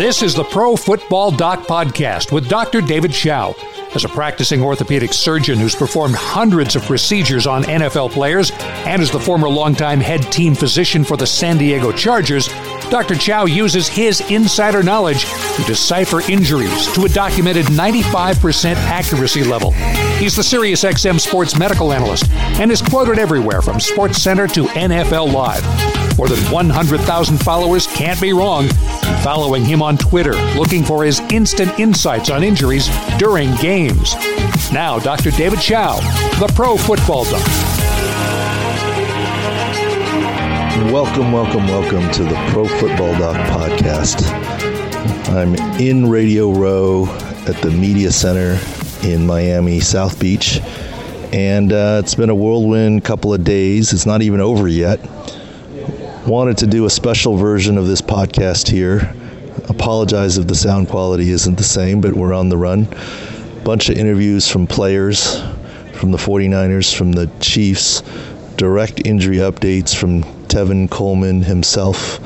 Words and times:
This 0.00 0.22
is 0.22 0.34
the 0.34 0.44
Pro 0.44 0.76
Football 0.76 1.30
Doc 1.30 1.66
Podcast 1.66 2.32
with 2.32 2.48
Dr. 2.48 2.80
David 2.80 3.12
Chao. 3.12 3.54
As 3.94 4.02
a 4.02 4.08
practicing 4.08 4.62
orthopedic 4.62 5.12
surgeon 5.12 5.58
who's 5.58 5.74
performed 5.74 6.14
hundreds 6.14 6.74
of 6.74 6.82
procedures 6.84 7.46
on 7.46 7.64
NFL 7.64 8.10
players 8.10 8.50
and 8.86 9.02
as 9.02 9.10
the 9.10 9.20
former 9.20 9.46
longtime 9.46 10.00
head 10.00 10.22
team 10.32 10.54
physician 10.54 11.04
for 11.04 11.18
the 11.18 11.26
San 11.26 11.58
Diego 11.58 11.92
Chargers, 11.92 12.48
Dr. 12.88 13.14
Chao 13.14 13.44
uses 13.44 13.88
his 13.88 14.22
insider 14.30 14.82
knowledge 14.82 15.26
to 15.56 15.62
decipher 15.64 16.22
injuries 16.30 16.90
to 16.94 17.04
a 17.04 17.08
documented 17.10 17.66
95% 17.66 18.76
accuracy 18.76 19.44
level. 19.44 19.72
He's 20.16 20.34
the 20.34 20.40
SiriusXM 20.40 21.20
sports 21.20 21.58
medical 21.58 21.92
analyst 21.92 22.30
and 22.58 22.72
is 22.72 22.80
quoted 22.80 23.18
everywhere 23.18 23.60
from 23.60 23.76
SportsCenter 23.76 24.50
to 24.54 24.64
NFL 24.64 25.30
Live. 25.30 26.09
More 26.20 26.28
than 26.28 26.52
100,000 26.52 27.38
followers 27.38 27.86
can't 27.86 28.20
be 28.20 28.34
wrong 28.34 28.68
following 29.22 29.64
him 29.64 29.80
on 29.80 29.96
Twitter, 29.96 30.34
looking 30.54 30.84
for 30.84 31.02
his 31.02 31.18
instant 31.32 31.80
insights 31.80 32.28
on 32.28 32.44
injuries 32.44 32.90
during 33.16 33.54
games. 33.56 34.14
Now, 34.70 34.98
Dr. 34.98 35.30
David 35.30 35.62
Chao, 35.62 35.96
the 36.38 36.52
Pro 36.54 36.76
Football 36.76 37.24
Doc. 37.24 37.42
Welcome, 40.92 41.32
welcome, 41.32 41.66
welcome 41.66 42.10
to 42.10 42.24
the 42.24 42.36
Pro 42.50 42.66
Football 42.66 43.18
Doc 43.18 43.36
podcast. 43.56 44.20
I'm 45.30 45.54
in 45.80 46.06
Radio 46.06 46.52
Row 46.52 47.06
at 47.48 47.62
the 47.62 47.70
Media 47.70 48.12
Center 48.12 48.60
in 49.08 49.26
Miami, 49.26 49.80
South 49.80 50.20
Beach, 50.20 50.60
and 51.32 51.72
uh, 51.72 52.02
it's 52.04 52.14
been 52.14 52.28
a 52.28 52.34
whirlwind 52.34 53.06
couple 53.06 53.32
of 53.32 53.42
days. 53.42 53.94
It's 53.94 54.04
not 54.04 54.20
even 54.20 54.42
over 54.42 54.68
yet 54.68 55.00
wanted 56.26 56.58
to 56.58 56.66
do 56.66 56.84
a 56.84 56.90
special 56.90 57.36
version 57.36 57.78
of 57.78 57.86
this 57.86 58.02
podcast 58.02 58.68
here. 58.68 59.14
Apologize 59.68 60.36
if 60.36 60.46
the 60.46 60.54
sound 60.54 60.88
quality 60.88 61.30
isn't 61.30 61.56
the 61.56 61.64
same, 61.64 62.00
but 62.00 62.12
we're 62.12 62.34
on 62.34 62.48
the 62.48 62.56
run. 62.56 62.86
Bunch 63.64 63.88
of 63.88 63.96
interviews 63.96 64.48
from 64.50 64.66
players, 64.66 65.40
from 65.94 66.12
the 66.12 66.18
49ers, 66.18 66.94
from 66.94 67.12
the 67.12 67.30
Chiefs, 67.40 68.02
direct 68.56 69.06
injury 69.06 69.38
updates 69.38 69.94
from 69.94 70.22
Tevin 70.48 70.90
Coleman 70.90 71.42
himself, 71.42 72.20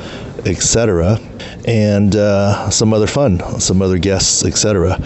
etc., 0.47 1.19
and 1.67 2.17
uh, 2.17 2.69
some 2.71 2.93
other 2.93 3.07
fun, 3.07 3.39
some 3.61 3.81
other 3.81 3.99
guests, 3.99 4.45
etc. 4.45 4.99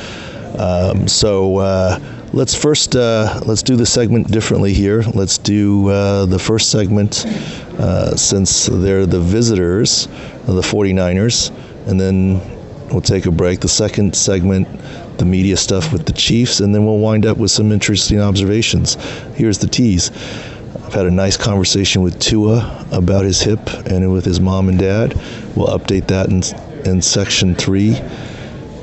Um, 0.59 1.07
so. 1.09 1.59
Uh, 1.59 2.18
let's 2.33 2.55
first 2.55 2.97
uh, 2.97 3.41
let's 3.47 3.63
do 3.63 3.77
the 3.77 3.87
segment 3.87 4.31
differently 4.31 4.73
here. 4.73 5.03
Let's 5.15 5.39
do 5.39 5.89
uh, 5.89 6.27
the 6.27 6.39
first 6.39 6.71
segment 6.71 7.25
uh, 7.79 8.17
since 8.17 8.67
they're 8.67 9.07
the 9.07 9.21
visitors 9.21 10.09
the 10.55 10.63
49ers, 10.63 11.51
and 11.87 12.01
then 12.01 12.41
we'll 12.89 13.03
take 13.03 13.27
a 13.27 13.31
break. 13.31 13.61
The 13.61 13.69
second 13.69 14.17
segment, 14.17 14.67
the 15.19 15.25
media 15.25 15.57
stuff 15.57 15.93
with 15.93 16.07
the 16.07 16.13
Chiefs, 16.13 16.61
and 16.61 16.75
then 16.75 16.87
we'll 16.87 16.99
wind 16.99 17.27
up 17.27 17.37
with 17.37 17.51
some 17.51 17.71
interesting 17.71 18.21
observations. 18.21 18.95
Here's 19.35 19.59
the 19.59 19.67
tease. 19.67 20.11
I've 20.89 20.95
had 20.95 21.07
a 21.07 21.11
nice 21.11 21.37
conversation 21.37 22.03
with 22.03 22.19
Tua 22.19 22.87
about 22.93 23.25
his 23.25 23.43
hip 23.43 23.61
and 23.87 24.11
with 24.11 24.25
his 24.25 24.41
mom 24.41 24.69
and 24.71 24.79
dad. 24.79 25.15
We'll 25.55 25.67
update 25.67 26.07
that 26.07 26.29
in, 26.31 26.43
in 26.91 27.03
section 27.03 27.55
three. 27.55 28.01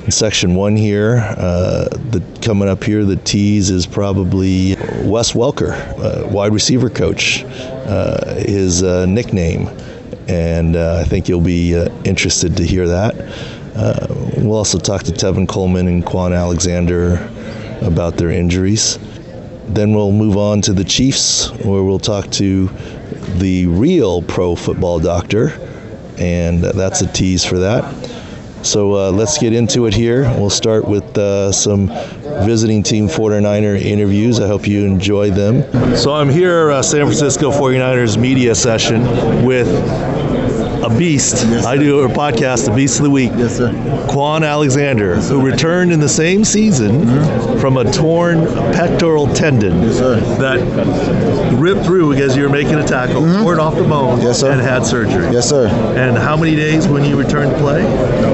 In 0.05 0.11
section 0.11 0.53
one 0.53 0.75
here, 0.75 1.17
uh, 1.17 1.85
the, 2.11 2.23
coming 2.43 2.69
up 2.69 2.83
here, 2.83 3.03
the 3.05 3.15
tease 3.15 3.71
is 3.71 3.87
probably 3.87 4.75
Wes 5.01 5.31
Welker, 5.31 5.73
uh, 5.73 6.27
wide 6.27 6.53
receiver 6.53 6.91
coach, 6.91 7.43
uh, 7.43 8.35
his 8.35 8.83
uh, 8.83 9.07
nickname. 9.07 9.67
And 10.27 10.77
I 10.77 11.05
think 11.05 11.27
you'll 11.27 11.41
be 11.41 11.73
interested 12.03 12.55
to 12.57 12.63
hear 12.63 12.87
that. 12.87 13.15
we'll 14.37 14.53
also 14.53 14.77
talk 14.77 15.01
to 15.03 15.11
Tevin 15.11 15.47
Coleman 15.47 15.87
and 15.87 16.05
Kwon 16.05 16.37
Alexander 16.37 17.27
about 17.81 18.15
their 18.15 18.29
injuries. 18.29 18.99
Then 19.69 19.95
we'll 19.95 20.11
move 20.11 20.37
on 20.37 20.61
to 20.61 20.73
the 20.73 20.83
Chiefs, 20.83 21.49
where 21.63 21.81
we'll 21.81 21.97
talk 21.97 22.29
to 22.33 22.67
the 23.39 23.65
real 23.65 24.21
pro 24.21 24.55
football 24.55 24.99
doctor, 24.99 25.59
and 26.19 26.63
that's 26.63 27.01
a 27.01 27.11
tease 27.11 27.43
for 27.43 27.57
that. 27.57 28.14
So 28.65 28.95
uh, 28.95 29.11
let's 29.11 29.37
get 29.37 29.53
into 29.53 29.85
it 29.85 29.93
here. 29.93 30.23
We'll 30.23 30.49
start 30.49 30.87
with 30.87 31.17
uh, 31.17 31.51
some 31.51 31.87
visiting 32.45 32.81
team 32.81 33.07
49er 33.07 33.79
interviews. 33.79 34.39
I 34.39 34.47
hope 34.47 34.67
you 34.67 34.85
enjoy 34.85 35.29
them. 35.29 35.95
So 35.95 36.11
I'm 36.11 36.29
here, 36.29 36.71
uh, 36.71 36.81
San 36.81 37.05
Francisco 37.05 37.51
49ers 37.51 38.17
media 38.17 38.55
session 38.55 39.03
with 39.45 39.67
a 40.85 40.97
beast. 40.97 41.45
Yes, 41.47 41.65
I 41.65 41.77
do 41.77 42.01
a 42.01 42.07
podcast, 42.07 42.65
The 42.65 42.75
beast 42.75 42.99
of 42.99 43.05
the 43.05 43.09
week. 43.09 43.31
Yes, 43.35 43.57
sir. 43.57 43.71
Kwon 44.07 44.47
Alexander, 44.47 45.15
yes, 45.15 45.29
who 45.29 45.41
returned 45.41 45.91
in 45.91 45.99
the 45.99 46.09
same 46.09 46.43
season 46.43 47.05
mm-hmm. 47.05 47.59
from 47.59 47.77
a 47.77 47.91
torn 47.91 48.45
pectoral 48.73 49.27
tendon 49.33 49.81
yes, 49.81 49.99
that 49.99 51.55
ripped 51.57 51.85
through 51.85 52.13
because 52.13 52.35
you 52.37 52.43
were 52.43 52.49
making 52.49 52.75
a 52.75 52.85
tackle, 52.85 53.21
mm-hmm. 53.21 53.41
tore 53.41 53.53
it 53.53 53.59
off 53.59 53.75
the 53.75 53.83
bone, 53.83 54.21
yes, 54.21 54.41
sir. 54.41 54.51
and 54.51 54.61
had 54.61 54.85
surgery. 54.85 55.31
Yes, 55.31 55.49
sir. 55.49 55.67
And 55.97 56.17
how 56.17 56.37
many 56.37 56.55
days 56.55 56.87
when 56.87 57.03
you 57.03 57.17
returned 57.17 57.51
to 57.51 57.57
play? 57.57 57.81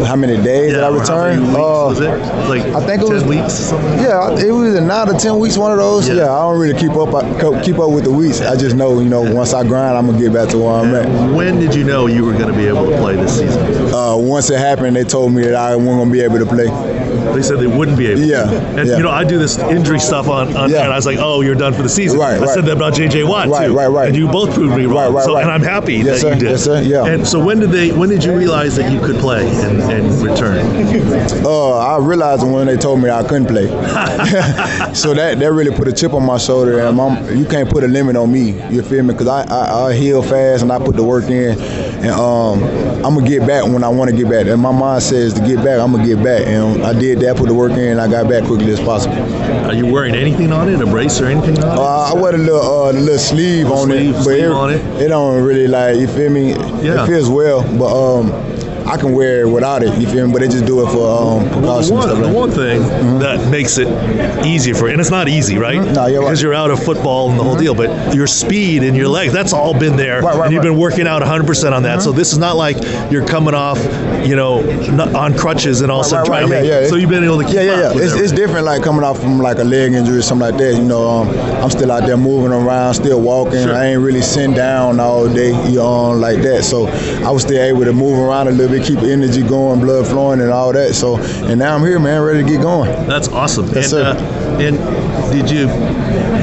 How 0.03 0.15
many 0.15 0.35
days 0.35 0.73
yeah, 0.73 0.77
did 0.77 0.83
I 0.83 0.89
return? 0.89 1.43
Uh, 1.43 1.87
was 1.87 1.99
it 2.01 2.09
like 2.49 2.63
I 2.75 2.85
think 2.85 3.01
it 3.01 3.09
was 3.09 3.23
weeks. 3.23 3.71
Yeah, 3.71 4.31
it 4.37 4.51
was 4.51 4.79
nine 4.81 5.07
to 5.07 5.13
ten 5.13 5.39
weeks. 5.39 5.57
One 5.57 5.71
of 5.71 5.77
those. 5.77 6.07
Yeah, 6.07 6.15
yeah 6.15 6.33
I 6.33 6.41
don't 6.41 6.59
really 6.59 6.77
keep 6.77 6.91
up. 6.91 7.13
I 7.13 7.63
keep 7.63 7.79
up 7.79 7.91
with 7.91 8.03
the 8.03 8.11
weeks. 8.11 8.41
I 8.41 8.55
just 8.57 8.75
know, 8.75 8.99
you 8.99 9.09
know, 9.09 9.21
once 9.33 9.53
I 9.53 9.63
grind, 9.65 9.97
I'm 9.97 10.07
gonna 10.07 10.19
get 10.19 10.33
back 10.33 10.49
to 10.49 10.57
where 10.57 10.73
I'm 10.73 10.93
at. 10.95 11.33
When 11.33 11.59
did 11.59 11.73
you 11.73 11.83
know 11.83 12.07
you 12.07 12.25
were 12.25 12.33
going 12.41 12.53
to 12.53 12.59
be 12.59 12.67
able 12.67 12.89
to 12.89 12.97
play 12.97 13.15
this 13.15 13.37
season? 13.37 13.93
Uh, 13.93 14.15
once 14.17 14.49
it 14.49 14.57
happened, 14.57 14.95
they 14.95 15.03
told 15.03 15.31
me 15.31 15.43
that 15.43 15.53
I 15.53 15.75
wasn't 15.75 15.97
going 15.97 16.09
to 16.09 16.13
be 16.13 16.21
able 16.21 16.39
to 16.39 16.45
play. 16.45 17.00
They 17.35 17.41
said 17.41 17.59
they 17.59 17.67
wouldn't 17.67 17.97
be 17.97 18.07
able. 18.07 18.21
Yeah. 18.21 18.49
And 18.49 18.87
yeah. 18.87 18.97
you 18.97 19.03
know, 19.03 19.11
I 19.11 19.23
do 19.23 19.37
this 19.37 19.57
injury 19.57 19.99
stuff 19.99 20.27
on, 20.27 20.55
on 20.55 20.69
yeah. 20.69 20.83
and 20.83 20.93
I 20.93 20.95
was 20.95 21.05
like, 21.05 21.19
oh, 21.19 21.41
you're 21.41 21.55
done 21.55 21.73
for 21.73 21.83
the 21.83 21.89
season. 21.89 22.19
Right. 22.19 22.35
I 22.35 22.39
right. 22.39 22.49
said 22.49 22.65
that 22.65 22.77
about 22.77 22.93
J.J. 22.93 23.23
Watt 23.23 23.47
right, 23.47 23.67
too. 23.67 23.75
Right. 23.75 23.87
Right. 23.87 24.07
And 24.07 24.17
you 24.17 24.27
both 24.27 24.53
proved 24.53 24.75
me 24.75 24.85
wrong. 24.85 25.13
Right. 25.13 25.13
Right. 25.13 25.25
So, 25.25 25.33
right. 25.35 25.43
And 25.43 25.51
I'm 25.51 25.63
happy 25.63 25.95
yes, 25.95 26.05
that 26.05 26.19
sir. 26.19 26.33
you 26.33 26.39
did. 26.39 26.49
Yes, 26.49 26.63
sir. 26.63 26.81
Yeah. 26.81 27.05
And 27.05 27.27
so 27.27 27.43
when 27.43 27.59
did 27.59 27.71
they? 27.71 27.91
When 27.91 28.09
did 28.09 28.23
you 28.23 28.35
realize 28.35 28.75
that 28.75 28.91
you 28.91 28.99
could 28.99 29.17
play 29.17 29.47
and, 29.63 29.81
and 29.81 30.11
return? 30.21 30.59
Uh, 31.45 31.77
I 31.77 31.97
realized 31.97 32.43
when 32.43 32.67
they 32.67 32.77
told 32.77 33.01
me 33.01 33.09
I 33.09 33.23
couldn't 33.23 33.47
play. 33.47 33.67
so 34.93 35.13
that 35.13 35.39
that 35.39 35.51
really 35.51 35.75
put 35.75 35.87
a 35.87 35.93
chip 35.93 36.13
on 36.13 36.25
my 36.25 36.37
shoulder. 36.37 36.79
And 36.79 36.97
mom, 36.97 37.37
you 37.37 37.45
can't 37.45 37.69
put 37.69 37.83
a 37.83 37.87
limit 37.87 38.15
on 38.15 38.31
me. 38.31 38.51
You 38.69 38.81
feel 38.81 39.03
me? 39.03 39.13
Because 39.13 39.27
I, 39.27 39.43
I 39.43 39.87
I 39.87 39.93
heal 39.93 40.21
fast 40.21 40.63
and 40.63 40.71
I 40.71 40.79
put 40.79 40.95
the 40.95 41.03
work 41.03 41.25
in, 41.25 41.59
and 41.59 42.11
um, 42.11 42.63
I'm 43.03 43.15
gonna 43.15 43.27
get 43.27 43.45
back 43.47 43.63
when 43.65 43.83
I 43.83 43.89
want 43.89 44.09
to 44.09 44.15
get 44.15 44.29
back. 44.29 44.47
And 44.47 44.61
my 44.61 44.71
mind 44.71 45.03
says 45.03 45.33
to 45.33 45.41
get 45.41 45.57
back, 45.57 45.79
I'm 45.79 45.91
gonna 45.91 46.05
get 46.05 46.23
back. 46.23 46.45
And 46.47 46.83
I 46.83 46.93
did 46.93 47.10
that, 47.19 47.37
put 47.37 47.47
the 47.47 47.53
work 47.53 47.73
in, 47.73 47.79
and 47.79 48.01
I 48.01 48.07
got 48.09 48.29
back 48.29 48.43
quickly 48.45 48.71
as 48.71 48.79
possible. 48.79 49.15
Are 49.65 49.73
you 49.73 49.85
wearing 49.85 50.15
anything 50.15 50.51
on 50.51 50.69
it, 50.69 50.81
a 50.81 50.85
brace 50.85 51.19
or 51.21 51.27
anything 51.27 51.57
on 51.63 51.71
it? 51.71 51.79
Uh, 51.79 52.11
I 52.11 52.13
wear 52.13 52.33
a 52.33 52.37
little, 52.37 52.61
uh, 52.61 52.91
little 52.91 53.17
sleeve 53.17 53.67
on 53.67 53.87
sleeve, 53.87 54.15
it, 54.15 54.23
but 54.25 54.39
it, 54.39 54.51
on 54.51 54.73
it. 54.73 55.01
it 55.01 55.07
don't 55.09 55.43
really 55.43 55.67
like 55.67 55.97
you 55.97 56.07
feel 56.07 56.29
me. 56.31 56.51
Yeah. 56.51 57.03
It 57.03 57.07
feels 57.07 57.29
well, 57.29 57.61
but 57.77 57.91
um, 57.91 58.50
I 58.87 58.97
can 58.97 59.13
wear 59.13 59.41
it 59.41 59.49
without 59.49 59.83
it. 59.83 59.97
You 59.99 60.07
feel 60.07 60.27
me? 60.27 60.33
But 60.33 60.41
they 60.41 60.47
just 60.47 60.65
do 60.65 60.85
it 60.85 60.91
for 60.91 61.07
um, 61.07 61.49
precautions. 61.49 61.91
Well, 61.91 62.07
the 62.07 62.21
one, 62.21 62.21
the 62.21 62.37
one 62.37 62.51
thing 62.51 62.81
mm-hmm. 62.81 63.19
that 63.19 63.49
makes 63.49 63.77
it 63.77 63.87
easier 64.45 64.75
for, 64.75 64.87
and 64.87 64.99
it's 64.99 65.11
not 65.11 65.27
easy, 65.27 65.57
right? 65.57 65.79
Mm-hmm. 65.79 65.93
No, 65.93 66.07
you're 66.07 66.21
because 66.21 66.39
right. 66.39 66.43
you're 66.43 66.53
out 66.53 66.71
of 66.71 66.83
football 66.83 67.29
and 67.29 67.39
the 67.39 67.43
whole 67.43 67.57
deal. 67.57 67.75
But 67.75 68.15
your 68.15 68.27
speed 68.27 68.83
and 68.83 68.95
your 68.95 69.07
legs, 69.07 69.33
that's 69.33 69.53
all 69.53 69.77
been 69.77 69.95
there, 69.95 70.21
right, 70.21 70.35
right, 70.35 70.45
and 70.45 70.53
you've 70.53 70.63
right. 70.63 70.71
been 70.71 70.79
working 70.79 71.07
out 71.07 71.21
100 71.21 71.45
percent 71.45 71.73
on 71.73 71.83
that. 71.83 71.99
Mm-hmm. 71.99 72.05
So 72.05 72.11
this 72.11 72.31
is 72.31 72.37
not 72.37 72.55
like 72.55 72.77
you're 73.11 73.25
coming 73.25 73.53
off, 73.53 73.77
you 74.25 74.35
know, 74.35 74.59
on 75.15 75.37
crutches 75.37 75.81
and 75.81 75.91
all 75.91 76.03
sudden 76.03 76.25
trying 76.25 76.49
to. 76.49 76.55
Yeah, 76.55 76.81
yeah. 76.81 76.87
So 76.87 76.95
you've 76.95 77.09
been 77.09 77.23
able 77.23 77.39
to 77.39 77.45
keep 77.45 77.55
yeah, 77.55 77.61
yeah, 77.61 77.93
yeah. 77.93 78.03
It's, 78.03 78.13
it's 78.13 78.31
different, 78.31 78.65
like 78.65 78.83
coming 78.83 79.03
off 79.03 79.19
from 79.19 79.39
like 79.39 79.57
a 79.59 79.63
leg 79.63 79.93
injury 79.93 80.17
or 80.17 80.21
something 80.21 80.49
like 80.49 80.57
that. 80.57 80.73
You 80.75 80.83
know, 80.83 81.07
um, 81.07 81.29
I'm 81.61 81.69
still 81.69 81.91
out 81.91 82.05
there 82.05 82.17
moving 82.17 82.51
around, 82.51 82.93
still 82.93 83.21
walking. 83.21 83.63
Sure. 83.63 83.75
I 83.75 83.87
ain't 83.87 84.01
really 84.01 84.21
sitting 84.21 84.53
down 84.53 84.99
all 84.99 85.31
day, 85.31 85.49
you 85.69 85.77
know, 85.77 86.11
like 86.11 86.41
that. 86.41 86.63
So 86.63 86.87
I 87.25 87.31
was 87.31 87.43
still 87.43 87.61
able 87.61 87.85
to 87.85 87.93
move 87.93 88.17
around 88.17 88.47
a 88.47 88.51
little 88.51 88.70
keep 88.79 88.99
energy 88.99 89.41
going, 89.43 89.79
blood 89.79 90.07
flowing, 90.07 90.39
and 90.41 90.51
all 90.51 90.71
that. 90.73 90.93
So, 90.93 91.17
and 91.17 91.59
now 91.59 91.75
I'm 91.75 91.81
here, 91.81 91.99
man, 91.99 92.21
ready 92.21 92.43
to 92.43 92.47
get 92.49 92.61
going. 92.61 92.89
That's 93.07 93.27
awesome. 93.29 93.65
Yes, 93.67 93.75
and, 93.75 93.85
sir. 93.85 94.03
Uh, 94.03 94.61
and 94.61 94.77
did 95.31 95.49
you 95.49 95.67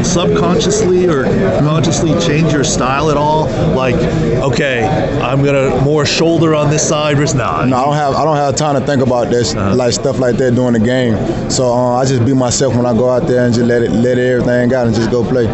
subconsciously 0.05 1.09
or 1.09 1.25
consciously 1.61 2.11
change 2.21 2.53
your 2.53 2.65
style 2.65 3.11
at 3.11 3.17
all? 3.17 3.47
Like, 3.75 3.95
okay, 3.95 4.85
I'm 5.21 5.43
gonna 5.45 5.81
more 5.83 6.07
shoulder 6.07 6.55
on 6.55 6.71
this 6.71 6.87
side 6.87 7.17
versus 7.17 7.35
nah. 7.35 7.65
No, 7.65 7.77
I 7.77 7.85
don't 7.85 7.95
have 7.95 8.15
I 8.15 8.25
don't 8.25 8.37
have 8.37 8.57
time 8.57 8.81
to 8.81 8.87
think 8.87 9.03
about 9.03 9.29
this 9.31 9.55
Uh-huh. 9.55 9.75
like 9.75 9.93
stuff 9.93 10.19
like 10.19 10.37
that 10.37 10.55
during 10.55 10.75
the 10.75 10.81
game. 10.81 11.17
So 11.51 11.73
uh, 11.73 11.97
I 11.97 12.05
just 12.05 12.25
be 12.25 12.35
myself 12.35 12.75
when 12.77 12.87
I 12.87 12.93
go 12.93 13.09
out 13.11 13.27
there 13.27 13.45
and 13.45 13.55
just 13.55 13.67
let 13.67 13.83
it 13.83 13.91
let 13.91 14.19
everything 14.19 14.73
out 14.75 14.87
and 14.87 14.95
just 14.95 15.11
go 15.11 15.25
play. 15.25 15.47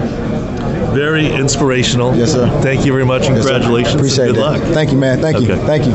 Very 0.94 1.26
inspirational. 1.26 2.14
Yes, 2.16 2.32
sir. 2.32 2.48
Thank 2.62 2.86
you 2.86 2.92
very 2.92 3.04
much. 3.04 3.22
Yes. 3.22 3.32
Congratulations. 3.38 3.94
Appreciate 3.96 4.26
Good 4.26 4.36
that. 4.36 4.40
luck. 4.40 4.62
Thank 4.74 4.92
you, 4.92 4.98
man. 4.98 5.20
Thank 5.20 5.40
you. 5.40 5.52
Okay. 5.52 5.66
Thank 5.66 5.86
you. 5.86 5.92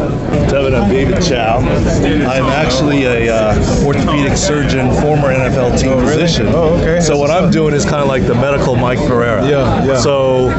Tevin, 0.51 0.79
I'm 0.79 0.89
David 0.91 1.23
Chao. 1.23 1.59
I'm 1.59 2.45
actually 2.45 3.05
a 3.05 3.33
uh, 3.33 3.85
orthopedic 3.85 4.35
surgeon, 4.37 4.91
former 5.01 5.29
NFL 5.33 5.79
team 5.79 5.91
Oh, 5.93 5.99
really? 6.01 6.21
physician. 6.21 6.47
Oh, 6.49 6.77
okay. 6.81 6.99
So 6.99 7.17
what 7.17 7.31
I'm 7.31 7.49
doing 7.49 7.73
is 7.73 7.83
kind 7.85 8.01
of 8.01 8.07
like 8.07 8.25
the 8.27 8.35
medical 8.35 8.75
Mike 8.75 8.99
Pereira. 8.99 9.47
Yeah, 9.47 9.85
yeah. 9.85 9.99
So 9.99 10.49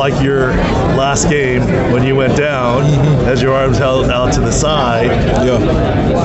a 0.00 0.10
unlike 0.10 0.24
your 0.24 0.48
last 0.96 1.28
game 1.28 1.62
when 1.92 2.02
you 2.04 2.16
went 2.16 2.36
down, 2.36 2.82
mm-hmm. 2.82 3.28
as 3.28 3.42
your 3.42 3.54
arms 3.54 3.76
held 3.76 4.10
out 4.10 4.32
to 4.32 4.40
the 4.40 4.50
side, 4.50 5.10
yeah. 5.44 5.58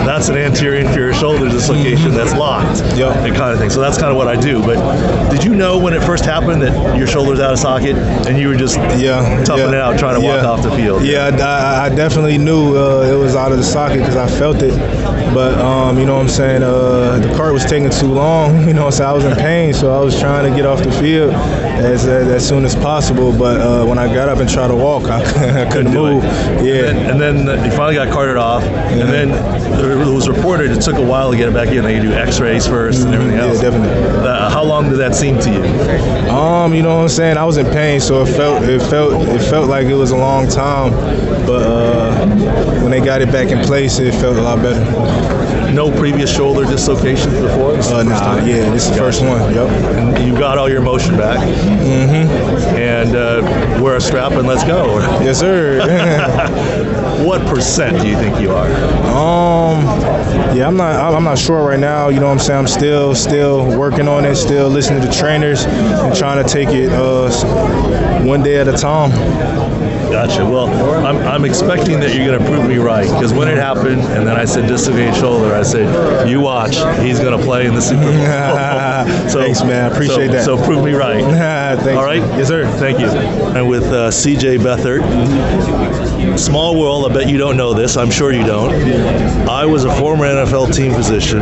that's 0.05 0.29
an 0.29 0.37
anterior 0.37 0.79
inferior 0.79 1.13
shoulder 1.13 1.49
dislocation 1.49 2.11
mm-hmm. 2.11 2.15
that's 2.15 2.33
locked, 2.33 2.79
yeah. 2.97 3.09
that 3.21 3.35
kind 3.35 3.51
of 3.51 3.59
thing. 3.59 3.69
So 3.69 3.81
that's 3.81 3.97
kind 3.97 4.11
of 4.11 4.17
what 4.17 4.27
I 4.27 4.39
do. 4.39 4.61
But 4.61 5.29
did 5.29 5.43
you 5.43 5.55
know 5.55 5.77
when 5.77 5.93
it 5.93 6.03
first 6.03 6.23
happened 6.23 6.61
that 6.61 6.97
your 6.97 7.07
shoulder's 7.07 7.39
out 7.39 7.53
of 7.53 7.59
socket 7.59 7.95
and 8.27 8.37
you 8.37 8.47
were 8.47 8.55
just 8.55 8.77
yeah, 8.97 9.43
toughing 9.43 9.65
yeah. 9.65 9.69
it 9.69 9.75
out, 9.75 9.99
trying 9.99 10.19
to 10.19 10.25
walk 10.25 10.43
off 10.43 10.63
the 10.63 10.71
field? 10.71 11.03
Yeah, 11.03 11.27
I, 11.27 11.85
I 11.85 11.89
definitely 11.89 12.37
knew 12.37 12.77
uh, 12.77 13.11
it 13.11 13.17
was 13.17 13.35
out 13.35 13.51
of 13.51 13.57
the 13.57 13.63
socket 13.63 13.99
because 13.99 14.15
I 14.15 14.27
felt 14.27 14.61
it. 14.61 14.75
But 15.33 15.59
um, 15.59 15.99
you 15.99 16.05
know 16.05 16.15
what 16.15 16.21
I'm 16.21 16.29
saying? 16.29 16.63
Uh, 16.63 17.19
the 17.19 17.35
cart 17.35 17.51
was 17.51 17.65
taking 17.65 17.89
too 17.89 18.07
long. 18.07 18.55
You 18.65 18.73
know, 18.73 18.89
so 18.89 19.05
I 19.05 19.13
was 19.13 19.23
in 19.25 19.35
pain, 19.35 19.73
so 19.73 19.93
I 19.93 20.03
was 20.03 20.19
trying 20.19 20.49
to 20.49 20.55
get 20.55 20.65
off 20.65 20.83
the 20.83 20.91
field 20.91 21.33
as 21.33 22.07
as 22.07 22.47
soon 22.47 22.65
as 22.65 22.75
possible. 22.75 23.31
But 23.31 23.61
uh, 23.65 23.85
when 23.85 23.97
I 23.97 24.13
got 24.13 24.29
up 24.29 24.37
and 24.37 24.49
tried 24.49 24.67
to 24.67 24.75
walk, 24.75 25.05
I, 25.05 25.63
I 25.63 25.65
couldn't 25.71 25.93
move. 25.93 26.23
Yeah. 26.23 26.89
And 26.89 27.19
then, 27.19 27.37
and 27.37 27.47
then, 27.47 27.65
you 27.65 27.71
finally 27.71 27.95
got 27.95 28.11
carted 28.13 28.37
off, 28.37 28.63
and 28.63 29.01
then 29.01 29.31
it 29.31 30.13
was 30.13 30.29
reported 30.29 30.71
it 30.71 30.81
took 30.81 30.95
a 30.95 31.01
while 31.01 31.31
to 31.31 31.37
get 31.37 31.49
it 31.49 31.53
back 31.53 31.69
in. 31.69 31.83
They 31.83 31.99
do 31.99 32.11
X-rays 32.11 32.67
1st 32.67 33.05
and 33.05 33.15
everything 33.15 33.39
else. 33.39 33.61
Yeah, 33.61 33.69
definitely. 33.69 34.27
Uh, 34.27 34.49
how 34.49 34.63
long 34.63 34.89
did 34.89 34.97
that 34.97 35.15
seem 35.15 35.39
to 35.39 35.51
you? 35.51 35.63
Um, 36.29 36.73
you 36.73 36.83
know 36.83 36.95
what 36.95 37.01
I'm 37.03 37.09
saying? 37.09 37.37
I 37.37 37.45
was 37.45 37.57
in 37.57 37.65
pain, 37.67 37.99
so 37.99 38.21
it 38.21 38.27
felt 38.35 38.63
it 38.63 38.81
felt 38.81 39.27
it 39.27 39.41
felt 39.41 39.69
like 39.69 39.87
it 39.87 39.95
was 39.95 40.11
a 40.11 40.17
long 40.17 40.47
time. 40.47 40.91
But 41.45 41.63
uh, 41.63 42.25
when 42.81 42.91
they 42.91 43.01
got 43.01 43.21
it 43.21 43.31
back 43.31 43.49
in 43.49 43.63
place, 43.65 43.99
it 43.99 44.13
felt 44.13 44.37
a 44.37 44.41
lot 44.41 44.61
better. 44.61 44.83
No 45.71 45.91
previous 45.91 46.33
shoulder 46.33 46.63
dislocations 46.63 47.33
before? 47.33 47.73
Uh, 47.75 48.03
nah, 48.03 48.37
yeah, 48.45 48.69
this 48.69 48.85
is 48.85 48.91
the 48.91 48.97
first 48.97 49.21
one. 49.21 49.53
Yep. 49.53 49.69
And 49.95 50.25
you 50.25 50.33
got 50.33 50.57
all 50.57 50.69
your 50.69 50.81
motion 50.81 51.17
back. 51.17 51.39
Mm-hmm. 51.39 52.77
And 52.77 53.15
uh, 53.15 53.41
wear 53.81 53.95
a 53.95 54.01
strap 54.01 54.33
and 54.33 54.47
let's 54.47 54.63
go. 54.63 54.99
Yes, 55.21 55.39
sir. 55.39 55.79
what 57.25 57.41
percent 57.47 58.01
do 58.01 58.07
you 58.07 58.15
think 58.15 58.39
you 58.39 58.51
are? 58.51 58.67
Um, 59.07 59.83
yeah, 60.55 60.67
I'm 60.67 60.77
not. 60.77 61.13
I'm 61.13 61.23
not 61.23 61.37
sure 61.37 61.67
right 61.67 61.79
now. 61.79 62.09
You 62.09 62.19
know 62.19 62.27
what 62.27 62.33
I'm 62.33 62.39
saying? 62.39 62.59
I'm 62.59 62.67
still, 62.67 63.15
still 63.15 63.77
working 63.77 64.07
on 64.07 64.25
it. 64.25 64.35
Still 64.35 64.69
listening 64.69 65.01
to 65.01 65.11
trainers 65.11 65.65
and 65.65 66.15
trying 66.15 66.43
to 66.43 66.49
take 66.51 66.69
it 66.69 66.91
uh, 66.91 67.29
one 68.23 68.43
day 68.43 68.57
at 68.57 68.67
a 68.67 68.73
time. 68.73 69.11
Gotcha. 70.15 70.45
Well, 70.45 70.67
I'm, 71.05 71.17
I'm 71.17 71.43
expecting 71.43 71.99
that 71.99 72.15
you're 72.15 72.25
going 72.25 72.39
to 72.39 72.45
prove 72.45 72.65
me 72.69 72.77
right 72.77 73.05
because 73.05 73.33
when 73.33 73.49
it 73.49 73.57
happened, 73.57 73.99
and 73.99 74.25
then 74.25 74.37
I 74.37 74.45
said 74.45 74.65
dislocated 74.65 75.13
shoulder, 75.13 75.53
I 75.53 75.61
said, 75.61 76.29
"You 76.29 76.39
watch, 76.39 76.77
he's 77.03 77.19
going 77.19 77.37
to 77.37 77.45
play 77.45 77.65
in 77.65 77.73
the 77.75 77.81
Super 77.81 78.03
Bowl." 78.03 78.11
so, 79.29 79.41
Thanks, 79.41 79.61
man. 79.65 79.91
I 79.91 79.93
appreciate 79.93 80.27
so, 80.27 80.31
that. 80.31 80.45
So 80.45 80.65
prove 80.65 80.85
me 80.85 80.93
right. 80.93 81.21
Thanks. 81.25 81.97
All 81.97 82.05
right. 82.05 82.21
Yes, 82.37 82.47
sir. 82.47 82.65
Thank 82.77 82.99
you. 82.99 83.07
And 83.07 83.67
with 83.67 83.83
uh, 83.83 84.09
C.J. 84.09 84.59
Beathard. 84.59 85.01
Small 86.37 86.79
world, 86.79 87.09
I 87.09 87.13
bet 87.13 87.29
you 87.29 87.37
don't 87.37 87.57
know 87.57 87.73
this. 87.73 87.95
I'm 87.97 88.11
sure 88.11 88.31
you 88.33 88.45
don't. 88.45 88.73
I 89.47 89.65
was 89.65 89.85
a 89.85 89.95
former 89.95 90.25
NFL 90.25 90.75
team 90.75 90.93
physician 90.93 91.41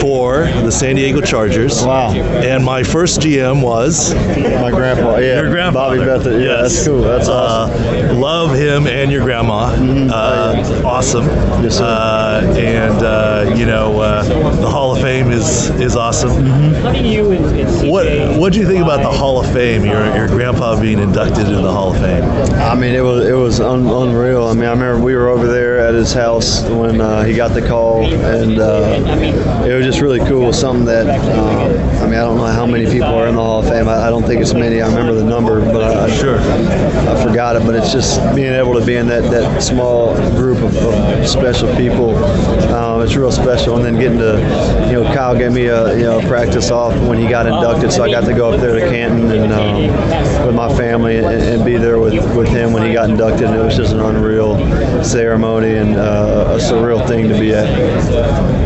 for 0.00 0.44
the 0.44 0.70
San 0.70 0.96
Diego 0.96 1.20
Chargers. 1.20 1.84
Wow. 1.84 2.12
And 2.12 2.64
my 2.64 2.82
first 2.82 3.20
GM 3.20 3.62
was 3.62 4.14
my 4.14 4.70
grandpa. 4.70 5.16
Yeah. 5.16 5.40
Your 5.40 5.50
grandfather. 5.50 5.96
Bobby 5.96 6.10
Beathard. 6.10 6.40
Yeah, 6.40 6.62
yes. 6.62 6.74
that's 6.74 6.86
cool. 6.86 7.02
That's 7.02 7.28
awesome. 7.28 8.10
Uh, 8.10 8.14
love 8.14 8.54
him 8.54 8.86
and 8.86 9.10
your 9.10 9.24
grandma. 9.24 9.74
Mm-hmm. 9.76 10.10
Uh, 10.12 10.88
awesome. 10.88 11.24
Yes, 11.62 11.78
sir. 11.78 11.84
Uh, 11.84 12.54
and 12.56 13.02
uh, 13.02 13.54
you 13.56 13.66
know, 13.66 14.00
uh, 14.00 14.22
the 14.56 14.68
Hall 14.68 14.94
of 14.94 15.02
Fame 15.02 15.30
is 15.30 15.70
is 15.80 15.96
awesome. 15.96 16.30
Mm-hmm. 16.30 17.88
What 17.88 18.38
What 18.38 18.52
do 18.52 18.60
you 18.60 18.66
think 18.66 18.82
about 18.82 19.02
the 19.02 19.10
Hall 19.10 19.38
of 19.40 19.52
Fame? 19.52 19.84
Your 19.84 20.04
Your 20.14 20.28
grandpa 20.28 20.80
being 20.80 20.98
inducted 20.98 21.46
into 21.46 21.60
the 21.60 21.72
Hall 21.72 21.94
of 21.94 22.00
Fame. 22.00 22.24
I 22.54 22.74
mean, 22.74 22.94
it 22.94 23.02
was 23.02 23.26
it 23.26 23.34
was 23.34 23.60
un- 23.76 24.08
unreal. 24.08 24.46
I 24.46 24.54
mean, 24.54 24.64
I 24.64 24.70
remember 24.70 25.02
we 25.02 25.14
were 25.14 25.28
over 25.28 25.46
there 25.46 25.78
at 25.78 25.94
his 25.94 26.12
house 26.12 26.62
when 26.62 27.00
uh, 27.00 27.22
he 27.24 27.34
got 27.34 27.52
the 27.52 27.66
call, 27.66 28.06
and 28.06 28.58
uh, 28.58 29.64
it 29.66 29.74
was 29.74 29.84
just 29.84 30.00
really 30.00 30.20
cool. 30.20 30.52
Something 30.52 30.86
that 30.86 31.06
uh, 31.06 32.02
I 32.02 32.04
mean, 32.06 32.14
I 32.14 32.22
don't 32.22 32.36
know 32.36 32.46
how 32.46 32.66
many 32.66 32.86
people 32.86 33.08
are 33.08 33.26
in 33.26 33.34
the 33.34 33.42
Hall 33.42 33.60
of 33.60 33.68
Fame. 33.68 33.88
I, 33.88 34.06
I 34.06 34.10
don't 34.10 34.22
think 34.22 34.40
it's 34.40 34.54
many. 34.54 34.80
I 34.80 34.88
remember 34.88 35.14
the 35.14 35.24
number, 35.24 35.60
but 35.60 35.96
I, 35.96 36.14
sure 36.16 36.38
I 36.38 37.22
forgot 37.22 37.56
it. 37.56 37.64
But 37.64 37.74
it's 37.74 37.92
just 37.92 38.20
being 38.34 38.52
able 38.52 38.78
to 38.78 38.84
be 38.84 38.96
in 38.96 39.06
that, 39.08 39.30
that 39.30 39.62
small 39.62 40.14
group 40.36 40.58
of, 40.58 40.76
of 40.76 41.28
special 41.28 41.74
people. 41.76 42.16
Um, 42.72 43.02
it's 43.02 43.16
real 43.16 43.32
special, 43.32 43.76
and 43.76 43.84
then 43.84 43.98
getting 43.98 44.18
to 44.18 44.36
you 44.86 45.02
know, 45.02 45.14
Kyle 45.14 45.36
gave 45.36 45.52
me 45.52 45.66
a 45.66 45.96
you 45.96 46.04
know 46.04 46.20
practice 46.20 46.70
off 46.70 46.94
when 47.08 47.18
he 47.18 47.28
got 47.28 47.46
inducted, 47.46 47.92
so 47.92 48.04
I 48.04 48.10
got 48.10 48.24
to 48.24 48.34
go 48.34 48.52
up 48.52 48.60
there 48.60 48.74
to 48.74 48.88
Canton 48.88 49.30
and 49.30 49.52
um, 49.52 50.46
with 50.46 50.54
my 50.54 50.74
family 50.76 51.16
and, 51.18 51.26
and 51.26 51.64
be 51.64 51.76
there 51.76 51.98
with 51.98 52.14
with 52.36 52.48
him 52.48 52.72
when 52.72 52.86
he 52.86 52.92
got 52.92 53.10
inducted. 53.10 53.48
And 53.48 53.56
it 53.56 53.64
was 53.66 53.76
just 53.76 53.92
an 53.92 54.00
unreal 54.00 54.56
ceremony 55.02 55.74
and 55.74 55.96
uh, 55.96 56.54
a 56.56 56.58
surreal 56.60 57.04
thing 57.08 57.26
to 57.28 57.34
be 57.36 57.52
at. 57.52 58.65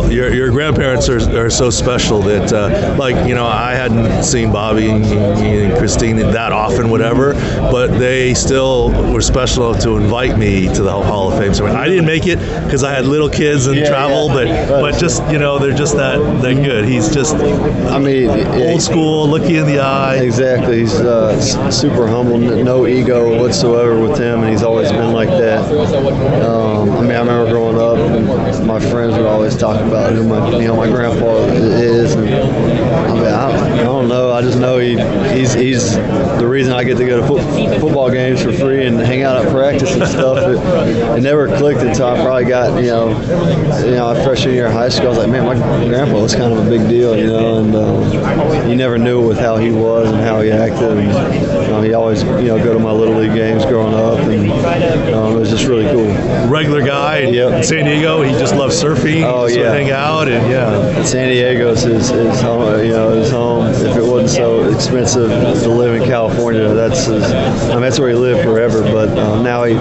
Well, 0.00 0.10
your, 0.10 0.32
your 0.32 0.50
grandparents 0.50 1.10
are, 1.10 1.18
are 1.38 1.50
so 1.50 1.68
special 1.68 2.22
that, 2.22 2.52
uh, 2.54 2.96
like, 2.98 3.28
you 3.28 3.34
know, 3.34 3.46
I 3.46 3.74
hadn't 3.74 4.22
seen 4.22 4.50
Bobby 4.50 4.88
and, 4.88 5.76
Christine 5.76 6.16
that 6.16 6.52
often, 6.52 6.90
whatever, 6.90 7.34
but 7.70 7.98
they 7.98 8.34
still 8.34 8.90
were 9.12 9.20
special 9.20 9.70
enough 9.70 9.82
to 9.82 9.96
invite 9.96 10.38
me 10.38 10.72
to 10.74 10.82
the 10.82 10.90
Hall 10.92 11.30
of 11.30 11.38
Fame. 11.38 11.52
So 11.54 11.66
I 11.66 11.86
didn't 11.86 12.06
make 12.06 12.26
it 12.26 12.38
because 12.64 12.82
I 12.82 12.92
had 12.92 13.04
little 13.04 13.28
kids 13.28 13.66
and 13.66 13.76
yeah, 13.76 13.88
travel, 13.88 14.28
yeah. 14.28 14.68
but 14.68 14.80
but 14.80 14.98
just 14.98 15.22
you 15.30 15.38
know, 15.38 15.58
they're 15.58 15.76
just 15.76 15.96
that 15.96 16.18
that 16.42 16.54
good. 16.54 16.84
He's 16.84 17.12
just, 17.12 17.34
I 17.34 17.98
mean, 17.98 18.28
old 18.28 18.82
school, 18.82 19.28
look 19.28 19.48
you 19.48 19.60
in 19.60 19.66
the 19.66 19.80
eye. 19.80 20.16
Exactly. 20.16 20.80
He's 20.80 20.94
uh, 20.94 21.70
super 21.70 22.06
humble, 22.06 22.38
no 22.38 22.86
ego 22.86 23.40
whatsoever 23.40 23.98
with 24.00 24.18
him, 24.18 24.40
and 24.40 24.50
he's 24.50 24.62
always 24.62 24.90
been 24.92 25.12
like 25.12 25.30
that. 25.30 25.60
Um, 26.44 26.90
I 26.90 27.00
mean, 27.02 27.12
I 27.12 27.20
remember 27.20 27.50
growing 27.50 27.78
up, 27.78 27.98
and 27.98 28.66
my 28.66 28.80
friends 28.80 29.16
would 29.16 29.26
always 29.26 29.56
talk 29.56 29.80
about 29.80 29.99
who 30.08 30.24
my 30.24 30.50
you 30.58 30.68
know 30.68 30.76
my 30.76 30.88
grandpa 30.88 31.44
is, 31.46 32.14
and 32.14 32.28
I 32.28 33.14
mean, 33.14 33.24
I, 33.26 33.80
I 33.80 33.82
don't 33.82 34.08
know. 34.08 34.29
I 34.40 34.42
just 34.42 34.58
know 34.58 34.78
he 34.78 34.92
he's 35.38 35.52
he's 35.52 35.96
the 35.96 36.46
reason 36.48 36.72
I 36.72 36.82
get 36.82 36.96
to 36.96 37.04
go 37.04 37.20
to 37.20 37.26
fo- 37.26 37.78
football 37.78 38.10
games 38.10 38.42
for 38.42 38.52
free 38.52 38.86
and 38.86 38.98
hang 38.98 39.22
out 39.22 39.36
at 39.44 39.52
practice 39.52 39.92
and 39.94 40.06
stuff. 40.08 40.38
It, 40.38 41.18
it 41.18 41.22
never 41.22 41.46
clicked 41.58 41.80
until 41.82 42.06
I 42.06 42.22
probably 42.22 42.46
got 42.46 42.80
you 42.82 42.88
know 42.88 43.10
you 43.84 43.90
know 43.90 44.14
freshman 44.24 44.54
year 44.54 44.66
of 44.68 44.72
high 44.72 44.88
school. 44.88 45.08
I 45.08 45.10
was 45.10 45.18
like, 45.18 45.28
man, 45.28 45.44
my 45.44 45.54
grandpa 45.88 46.22
was 46.22 46.34
kind 46.34 46.54
of 46.54 46.66
a 46.66 46.70
big 46.70 46.88
deal, 46.88 47.14
you 47.18 47.26
know, 47.26 47.58
and 47.58 47.74
uh, 47.74 48.66
you 48.66 48.76
never 48.76 48.96
knew 48.96 49.26
with 49.28 49.38
how 49.38 49.58
he 49.58 49.70
was 49.70 50.10
and 50.10 50.20
how 50.22 50.40
he 50.40 50.50
acted. 50.50 50.96
And, 50.96 51.34
you 51.34 51.68
know, 51.68 51.82
he 51.82 51.92
always 51.92 52.22
you 52.22 52.44
know 52.48 52.56
go 52.64 52.72
to 52.72 52.78
my 52.78 52.92
little 52.92 53.16
league 53.16 53.34
games 53.34 53.66
growing 53.66 53.92
up, 53.94 54.20
and 54.20 55.14
um, 55.14 55.36
it 55.36 55.38
was 55.38 55.50
just 55.50 55.66
really 55.66 55.84
cool. 55.92 56.06
Regular 56.48 56.80
guy 56.82 57.18
Yep. 57.20 57.52
in 57.52 57.62
San 57.62 57.84
Diego. 57.84 58.22
He 58.22 58.32
just 58.32 58.54
loves 58.54 58.82
surfing. 58.82 59.22
Oh, 59.22 59.46
yeah. 59.46 59.70
hang 59.72 59.90
out 59.90 60.28
and 60.28 60.50
yeah. 60.50 61.02
San 61.04 61.28
Diego's 61.28 61.82
his, 61.82 62.08
his 62.08 62.40
home, 62.40 62.82
you 62.82 62.92
know, 62.92 63.10
his 63.10 63.30
home. 63.30 63.66
If 63.66 63.96
it 63.96 64.02
wasn't 64.02 64.29
so 64.30 64.68
expensive 64.72 65.30
to 65.30 65.68
live 65.68 66.00
in 66.00 66.08
California, 66.08 66.68
that's 66.72 67.06
his, 67.06 67.22
I 67.24 67.72
mean, 67.72 67.80
that's 67.82 67.98
where 67.98 68.08
he 68.10 68.14
lived 68.14 68.42
forever. 68.44 68.82
But 68.82 69.08
um, 69.18 69.42
now 69.42 69.64
he 69.64 69.74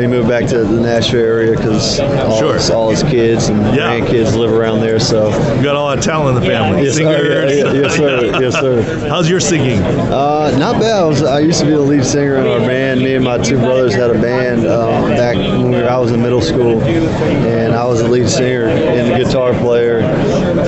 he 0.00 0.06
moved 0.06 0.28
back 0.28 0.46
to 0.48 0.64
the 0.64 0.80
Nashville 0.80 1.20
area 1.24 1.52
because 1.56 1.98
all, 2.00 2.38
Sure. 2.38 2.54
his, 2.54 2.70
all 2.70 2.90
his 2.90 3.02
kids 3.02 3.48
and 3.48 3.58
Yeah. 3.74 3.98
grandkids 3.98 4.36
live 4.36 4.52
around 4.52 4.80
there. 4.80 4.98
So 5.00 5.28
You 5.56 5.62
got 5.62 5.76
all 5.76 5.88
that 5.94 6.02
talent 6.02 6.36
in 6.36 6.42
the 6.42 6.48
family. 6.48 6.84
yes, 6.84 6.98
oh, 6.98 7.02
yeah, 7.02 7.48
yeah, 7.48 7.72
yes, 7.72 7.96
sir, 7.96 8.24
yes, 8.40 8.54
sir. 8.54 9.08
How's 9.08 9.28
your 9.28 9.40
singing? 9.40 9.80
Uh, 9.82 10.56
not 10.58 10.80
bad. 10.80 10.98
I, 10.98 11.04
was, 11.04 11.22
I 11.22 11.40
used 11.40 11.60
to 11.60 11.66
be 11.66 11.72
the 11.72 11.80
lead 11.80 12.04
singer 12.04 12.36
in 12.36 12.46
our 12.46 12.58
band. 12.60 13.00
Me 13.00 13.14
and 13.14 13.24
my 13.24 13.38
two 13.38 13.58
brothers 13.58 13.94
had 13.94 14.10
a 14.10 14.20
band 14.20 14.66
um, 14.66 15.08
back 15.10 15.36
when 15.36 15.70
we 15.70 15.78
were, 15.78 15.88
I 15.88 15.98
was 15.98 16.12
in 16.12 16.20
middle 16.22 16.40
school, 16.42 16.80
and 16.82 17.74
I 17.74 17.84
was 17.84 18.02
the 18.02 18.08
lead 18.08 18.28
singer 18.28 18.66
and 18.68 19.10
the 19.10 19.24
guitar 19.24 19.52
player, 19.54 20.00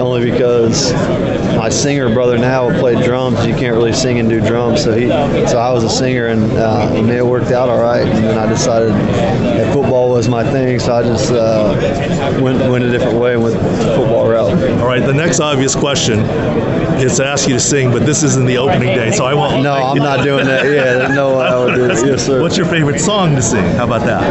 only 0.00 0.30
because 0.30 0.92
my 1.56 1.68
singer 1.68 2.12
brother 2.12 2.38
now 2.38 2.68
played 2.78 3.04
drums. 3.04 3.46
You 3.46 3.54
can't 3.54 3.74
really 3.74 3.92
sing 3.92 4.18
and 4.18 4.28
do 4.28 4.40
drums, 4.40 4.82
so 4.82 4.94
he, 4.94 5.08
so 5.08 5.58
I 5.58 5.72
was 5.72 5.84
a 5.84 5.90
singer, 5.90 6.26
and 6.26 6.50
uh, 6.52 6.88
I 6.88 6.92
mean, 6.92 7.08
it 7.10 7.24
worked 7.24 7.50
out 7.52 7.68
all 7.68 7.80
right. 7.80 8.06
And 8.06 8.24
then 8.24 8.38
I 8.38 8.46
decided 8.46 8.90
that 8.90 9.72
football 9.72 10.10
was 10.10 10.28
my 10.28 10.44
thing, 10.50 10.78
so 10.78 10.94
I 10.94 11.02
just 11.02 11.30
uh, 11.32 12.38
went 12.40 12.58
went 12.70 12.84
a 12.84 12.90
different 12.90 13.18
way 13.18 13.34
and 13.34 13.42
went 13.42 13.56
the 13.56 13.94
football 13.96 14.28
route. 14.28 14.52
All 14.80 14.86
right, 14.86 15.04
the 15.04 15.14
next 15.14 15.40
obvious 15.40 15.74
question 15.74 16.20
is 17.00 17.16
to 17.16 17.24
ask 17.24 17.48
you 17.48 17.54
to 17.54 17.60
sing, 17.60 17.90
but 17.90 18.04
this 18.04 18.22
isn't 18.22 18.46
the 18.46 18.58
opening 18.58 18.94
day, 18.94 19.10
so 19.10 19.24
I 19.24 19.34
won't. 19.34 19.62
No, 19.62 19.72
I'm 19.72 19.96
not 19.98 20.22
doing 20.24 20.46
that. 20.46 20.64
Yeah, 20.64 21.08
no 21.14 21.38
I 21.38 21.58
would 21.58 21.74
do 21.74 21.84
it. 21.86 22.06
Yes, 22.06 22.26
sir. 22.26 22.40
What's 22.40 22.56
your 22.56 22.66
favorite 22.66 23.00
song 23.00 23.34
to 23.36 23.42
sing? 23.42 23.64
How 23.76 23.84
about 23.84 24.04
that? 24.06 24.22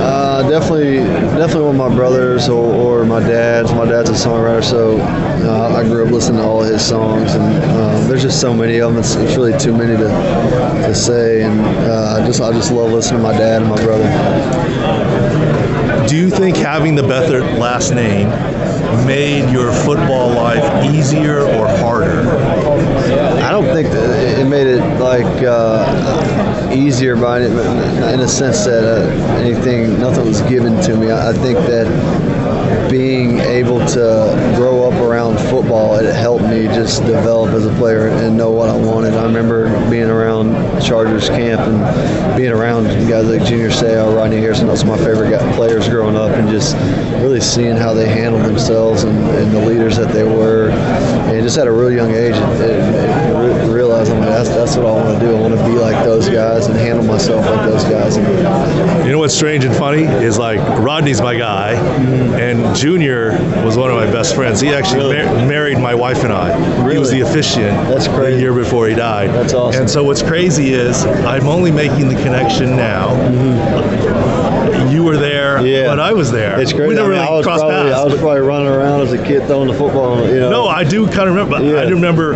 Uh, 0.00 0.48
definitely, 0.48 0.98
definitely 1.38 1.64
one 1.64 1.80
of 1.80 1.90
my 1.90 1.94
brothers 1.94 2.48
or, 2.48 2.74
or 2.74 3.04
my 3.04 3.20
dad's. 3.20 3.72
My 3.72 3.84
dad's 3.84 4.10
a 4.10 4.14
songwriter, 4.14 4.64
so 4.64 4.98
uh, 4.98 5.76
I 5.76 5.84
grew 5.84 6.04
up 6.04 6.12
listening 6.12 6.38
to 6.38 6.44
all 6.50 6.62
his 6.62 6.84
songs, 6.84 7.34
and 7.34 7.44
uh, 7.44 8.00
there's 8.08 8.22
just 8.22 8.40
so 8.40 8.52
many 8.52 8.78
of 8.78 8.92
them. 8.92 9.00
It's, 9.00 9.14
it's 9.14 9.36
really 9.36 9.56
too 9.56 9.72
many 9.76 9.96
to, 9.96 10.08
to 10.08 10.94
say, 10.94 11.42
and 11.42 11.60
uh, 11.60 12.18
I 12.18 12.26
just 12.26 12.40
I 12.40 12.52
just 12.52 12.72
love 12.72 12.90
listening 12.90 13.22
to 13.22 13.28
my 13.28 13.36
dad 13.36 13.62
and 13.62 13.70
my 13.70 13.82
brother. 13.84 14.08
Do 16.08 16.16
you 16.16 16.28
think 16.28 16.56
having 16.56 16.96
the 16.96 17.02
Beathard 17.02 17.58
last 17.58 17.92
name 17.92 18.28
made 19.06 19.52
your 19.52 19.72
football 19.72 20.30
life 20.30 20.84
easier 20.92 21.42
or 21.42 21.68
harder? 21.78 22.28
I 23.44 23.50
don't 23.52 23.66
think 23.66 23.88
that 23.90 24.38
it 24.40 24.46
made 24.46 24.66
it 24.66 24.82
like 24.98 25.42
uh, 25.44 26.70
easier 26.72 27.14
by 27.14 27.42
any, 27.42 27.52
in 28.12 28.20
a 28.20 28.28
sense 28.28 28.64
that 28.64 28.82
uh, 28.82 29.08
anything, 29.36 30.00
nothing 30.00 30.26
was 30.26 30.40
given 30.42 30.80
to 30.82 30.96
me. 30.96 31.12
I, 31.12 31.32
think 31.32 31.58
that 31.58 32.90
being 32.90 33.38
able 33.38 33.78
to 33.86 34.54
grow 34.56 34.79
football, 35.50 35.96
it 35.96 36.14
helped 36.14 36.44
me 36.44 36.66
just 36.66 37.04
develop 37.04 37.50
as 37.50 37.66
a 37.66 37.74
player 37.74 38.08
and 38.08 38.36
know 38.36 38.52
what 38.52 38.68
I 38.68 38.76
wanted. 38.76 39.14
I 39.14 39.24
remember 39.24 39.68
being 39.90 40.08
around 40.08 40.80
Chargers 40.80 41.28
camp 41.28 41.60
and 41.62 42.36
being 42.36 42.52
around 42.52 42.84
guys 43.08 43.26
like 43.26 43.42
Junior 43.44 43.70
Seau, 43.70 44.16
Rodney 44.16 44.38
Harrison, 44.38 44.68
those 44.68 44.84
my 44.84 44.96
favorite 44.96 45.36
players 45.56 45.88
growing 45.88 46.16
up, 46.16 46.30
and 46.30 46.48
just 46.48 46.76
really 47.20 47.40
seeing 47.40 47.76
how 47.76 47.92
they 47.92 48.08
handled 48.08 48.44
themselves 48.44 49.02
and, 49.02 49.18
and 49.30 49.52
the 49.52 49.60
leaders 49.60 49.96
that 49.96 50.12
they 50.12 50.22
were. 50.22 50.70
And 50.70 51.42
just 51.42 51.58
at 51.58 51.66
a 51.66 51.72
real 51.72 51.90
young 51.90 52.12
age, 52.12 52.36
it, 52.36 52.60
it, 52.60 53.30
it 53.30 53.34
realized 54.00 54.12
I'm 54.12 54.20
like, 54.20 54.44
that's, 54.44 54.48
that's 54.48 54.76
what 54.76 54.86
I 54.86 54.92
want 54.92 55.18
to 55.18 55.26
do. 55.26 55.36
I 55.36 55.40
want 55.40 55.54
to 55.54 55.64
be 55.64 55.78
like 55.78 56.04
those 56.04 56.28
guys 56.28 56.66
and 56.66 56.76
handle 56.76 57.04
myself 57.04 57.44
like 57.46 57.66
those 57.66 57.84
guys. 57.84 58.16
You 58.16 59.12
know 59.12 59.18
what's 59.18 59.34
strange 59.34 59.64
and 59.64 59.74
funny 59.74 60.02
is 60.02 60.38
like 60.38 60.58
Rodney's 60.80 61.20
my 61.20 61.36
guy, 61.36 61.74
mm-hmm. 61.74 62.34
and 62.34 62.76
Junior 62.76 63.32
was 63.64 63.76
one 63.76 63.90
of 63.90 63.96
my 63.96 64.10
best 64.10 64.34
friends. 64.34 64.60
He 64.60 64.70
actually 64.70 65.14
really? 65.14 65.24
mar- 65.24 65.46
married 65.46 65.78
my 65.78 65.94
wife 65.94 66.24
and 66.24 66.32
I. 66.32 66.56
Really? 66.78 66.94
He 66.94 66.98
was 66.98 67.10
the 67.10 67.20
officiant 67.20 67.76
That's 67.88 68.08
crazy. 68.08 68.36
the 68.36 68.40
year 68.40 68.54
before 68.54 68.88
he 68.88 68.94
died. 68.94 69.30
That's 69.30 69.54
awesome. 69.54 69.82
And 69.82 69.90
so 69.90 70.04
what's 70.04 70.22
crazy 70.22 70.72
is 70.72 71.04
I'm 71.04 71.46
only 71.46 71.70
making 71.70 72.08
the 72.08 72.20
connection 72.22 72.76
now. 72.76 73.08
Mm-hmm. 73.10 74.90
You 74.90 75.04
were 75.04 75.16
there, 75.16 75.39
yeah. 75.58 75.86
but 75.88 75.98
I 76.00 76.12
was 76.12 76.30
there. 76.30 76.60
It's 76.60 76.72
crazy. 76.72 76.88
We 76.88 76.94
never 76.94 77.12
I 77.14 77.18
mean, 77.20 77.28
really 77.30 77.42
crossed 77.42 77.60
probably, 77.62 77.90
paths. 77.90 78.00
I 78.00 78.04
was 78.04 78.14
probably 78.20 78.40
running 78.40 78.68
around 78.68 79.00
as 79.02 79.12
a 79.12 79.22
kid 79.24 79.46
throwing 79.46 79.68
the 79.68 79.74
football. 79.74 80.26
You 80.26 80.40
know. 80.40 80.50
No, 80.50 80.68
I 80.68 80.84
do 80.84 81.06
kind 81.06 81.28
of 81.28 81.34
remember. 81.34 81.62
Yeah. 81.62 81.80
I 81.80 81.86
do 81.86 81.94
remember 81.94 82.34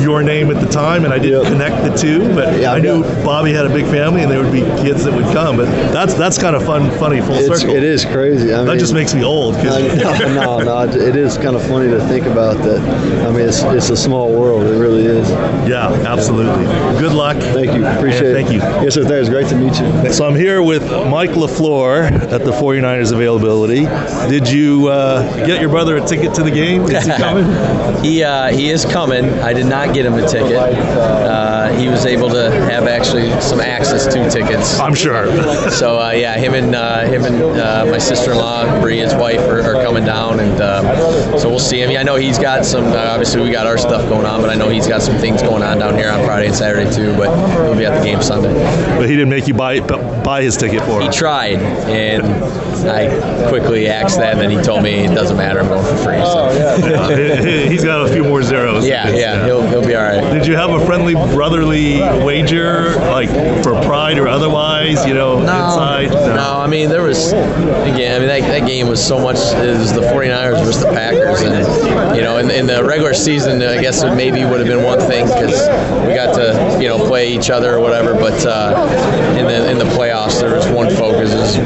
your 0.00 0.22
name 0.22 0.50
at 0.50 0.60
the 0.64 0.68
time, 0.70 1.04
and 1.04 1.12
I 1.12 1.18
didn't 1.18 1.42
Yep. 1.42 1.52
connect 1.52 1.82
the 1.84 1.96
two. 1.96 2.34
But 2.34 2.58
Yeah, 2.58 2.72
I 2.72 2.80
knew. 2.80 3.02
Bobby 3.24 3.52
had 3.52 3.66
a 3.66 3.68
big 3.68 3.84
family, 3.86 4.22
and 4.22 4.30
there 4.30 4.42
would 4.42 4.52
be 4.52 4.60
kids 4.82 5.04
that 5.04 5.12
would 5.14 5.26
come. 5.34 5.56
But 5.56 5.66
that's 5.92 6.14
that's 6.14 6.38
kind 6.38 6.56
of 6.56 6.64
fun, 6.64 6.90
funny, 6.98 7.20
full 7.20 7.34
It's, 7.34 7.60
circle. 7.60 7.74
it 7.76 7.82
is 7.84 8.04
crazy. 8.04 8.52
I 8.54 8.58
That 8.64 8.70
mean, 8.70 8.78
just 8.78 8.94
makes 8.94 9.14
me 9.14 9.22
old. 9.24 9.54
No, 9.68 10.58
no, 10.58 10.58
no. 10.60 10.82
It 10.84 11.16
is 11.16 11.36
kind 11.36 11.54
of 11.56 11.62
funny 11.66 11.88
to 11.90 12.00
think 12.08 12.26
about 12.26 12.56
that. 12.58 12.80
I 13.26 13.30
mean, 13.30 13.40
it's, 13.48 13.62
it's 13.62 13.90
a 13.90 13.96
small 13.96 14.32
world. 14.32 14.62
It 14.62 14.78
really 14.78 15.04
is. 15.04 15.28
yeah, 15.68 15.88
absolutely. 16.06 16.64
Good 16.98 17.12
luck. 17.12 17.36
Thank 17.36 17.72
you. 17.74 17.84
Appreciate 17.86 18.22
Yeah, 18.22 18.28
it. 18.30 18.34
thank 18.34 18.50
you. 18.52 18.58
Yes, 18.82 18.94
sir. 18.94 19.04
Thanks. 19.04 19.28
Great 19.28 19.48
to 19.48 19.56
meet 19.56 19.78
you. 19.80 20.12
So 20.12 20.26
I'm 20.26 20.34
here 20.36 20.62
with 20.62 20.82
Mike 21.08 21.30
LaFleur 21.30 22.28
at 22.38 22.44
the 22.44 22.52
49ers 22.52 23.12
availability. 23.12 23.84
Did 24.28 24.48
you 24.48 24.88
uh, 24.88 25.46
get 25.46 25.60
your 25.60 25.70
brother 25.70 25.96
a 25.96 26.06
ticket 26.06 26.34
to 26.34 26.42
the 26.42 26.50
game? 26.50 26.82
Is 26.82 27.06
he 27.06 27.12
coming? 27.12 27.46
He 27.98 28.22
uh, 28.22 28.52
he 28.52 28.70
is 28.70 28.84
coming. 28.84 29.24
I 29.40 29.52
did 29.52 29.66
not 29.66 29.92
get 29.92 30.06
him 30.06 30.14
a 30.14 30.28
ticket. 30.28 30.52
Uh, 30.56 31.72
he 31.76 31.88
was 31.88 32.06
able 32.06 32.28
to 32.30 32.48
have 32.50 32.86
actually 32.86 33.28
some 33.40 33.60
access 33.60 34.06
to 34.06 34.30
tickets. 34.30 34.78
I'm 34.78 34.94
sure. 34.94 35.26
So 35.70 35.98
uh, 35.98 36.12
yeah, 36.12 36.36
him 36.36 36.54
and 36.54 36.76
uh, 36.76 37.06
him 37.06 37.24
and 37.24 37.42
uh, 37.42 37.86
my 37.86 37.98
sister-in-law, 37.98 38.80
Bree, 38.80 38.98
his 38.98 39.14
wife, 39.14 39.40
are, 39.40 39.62
are 39.62 39.84
coming 39.84 40.04
down, 40.04 40.38
and 40.38 40.60
uh, 40.60 41.38
so 41.38 41.48
we'll 41.48 41.58
see 41.58 41.80
him. 41.82 41.90
Yeah, 41.90 42.00
I 42.00 42.02
know 42.04 42.14
he's 42.14 42.38
got 42.38 42.64
some. 42.64 42.84
Uh, 42.84 42.96
obviously, 42.96 43.42
we 43.42 43.50
got 43.50 43.66
our 43.66 43.78
stuff 43.78 44.08
going 44.08 44.26
on, 44.26 44.40
but 44.40 44.50
I 44.50 44.54
know 44.54 44.68
he's 44.68 44.86
got 44.86 45.02
some 45.02 45.16
things 45.18 45.42
going 45.42 45.64
on 45.64 45.78
down 45.78 45.94
here 45.94 46.10
on 46.10 46.24
Friday 46.24 46.46
and 46.46 46.54
Saturday 46.54 46.88
too. 46.94 47.16
But 47.16 47.34
he'll 47.64 47.76
be 47.76 47.84
at 47.84 47.98
the 47.98 48.04
game 48.04 48.22
Sunday. 48.22 48.54
But 48.96 49.08
he 49.08 49.16
didn't 49.16 49.30
make 49.30 49.48
you 49.48 49.54
buy 49.54 49.80
buy 49.80 50.42
his 50.42 50.56
ticket 50.56 50.82
for 50.84 51.00
He 51.00 51.08
tried, 51.08 51.58
and 51.88 52.22
I 52.28 53.48
quickly 53.48 53.88
asked 53.88 54.18
that, 54.18 54.32
and 54.32 54.40
then 54.40 54.50
he 54.50 54.62
told 54.62 54.82
me 54.82 55.04
it 55.04 55.14
doesn't 55.14 55.36
matter. 55.36 55.60
I'm 55.60 55.68
going 55.68 55.84
for 55.84 56.02
free. 56.02 56.18
So. 56.18 57.68
He's 57.68 57.84
got 57.84 58.06
a 58.06 58.12
few 58.12 58.24
more 58.24 58.42
zeros. 58.42 58.86
Yeah, 58.86 59.08
yeah, 59.10 59.44
he'll, 59.44 59.66
he'll 59.68 59.86
be 59.86 59.94
all 59.94 60.02
right. 60.02 60.32
Did 60.32 60.46
you 60.46 60.56
have 60.56 60.70
a 60.70 60.84
friendly 60.86 61.14
brotherly 61.14 62.00
wager, 62.24 62.94
like 63.10 63.28
for 63.62 63.80
pride 63.82 64.18
or 64.18 64.28
otherwise? 64.28 65.04
You 65.06 65.14
know, 65.14 65.40
inside. 65.40 66.10
No, 66.10 66.60
I 66.60 66.66
mean 66.66 66.88
there 66.88 67.02
was 67.02 67.32
again. 67.32 68.16
I 68.16 68.18
mean 68.18 68.28
that, 68.28 68.40
that 68.60 68.66
game 68.66 68.88
was 68.88 69.04
so 69.04 69.18
much. 69.18 69.36
It 69.36 69.78
was 69.78 69.92
the 69.92 70.00
49ers 70.02 70.64
versus 70.64 70.82
the 70.82 70.92
Packers, 70.92 71.40
and 71.42 72.16
you 72.16 72.22
know, 72.22 72.38
in, 72.38 72.50
in 72.50 72.66
the 72.66 72.84
regular 72.84 73.14
season, 73.14 73.62
I 73.62 73.80
guess 73.80 74.02
it 74.02 74.14
maybe 74.14 74.44
would 74.44 74.60
have 74.60 74.68
been 74.68 74.84
one 74.84 75.00
thing 75.00 75.26
because 75.26 75.68
we 76.06 76.14
got 76.14 76.34
to 76.36 76.78
you 76.80 76.88
know 76.88 76.98
play 77.06 77.32
each 77.32 77.50
other 77.50 77.74
or 77.74 77.80
whatever. 77.80 78.14
But 78.14 78.44
uh, 78.46 79.36
in 79.38 79.46
the 79.46 79.70
in 79.70 79.78
the 79.78 79.84
playoffs, 79.84 80.40
there 80.40 80.54
was 80.54 80.68
one 80.68 80.90
focus: 80.90 81.32
is 81.32 81.56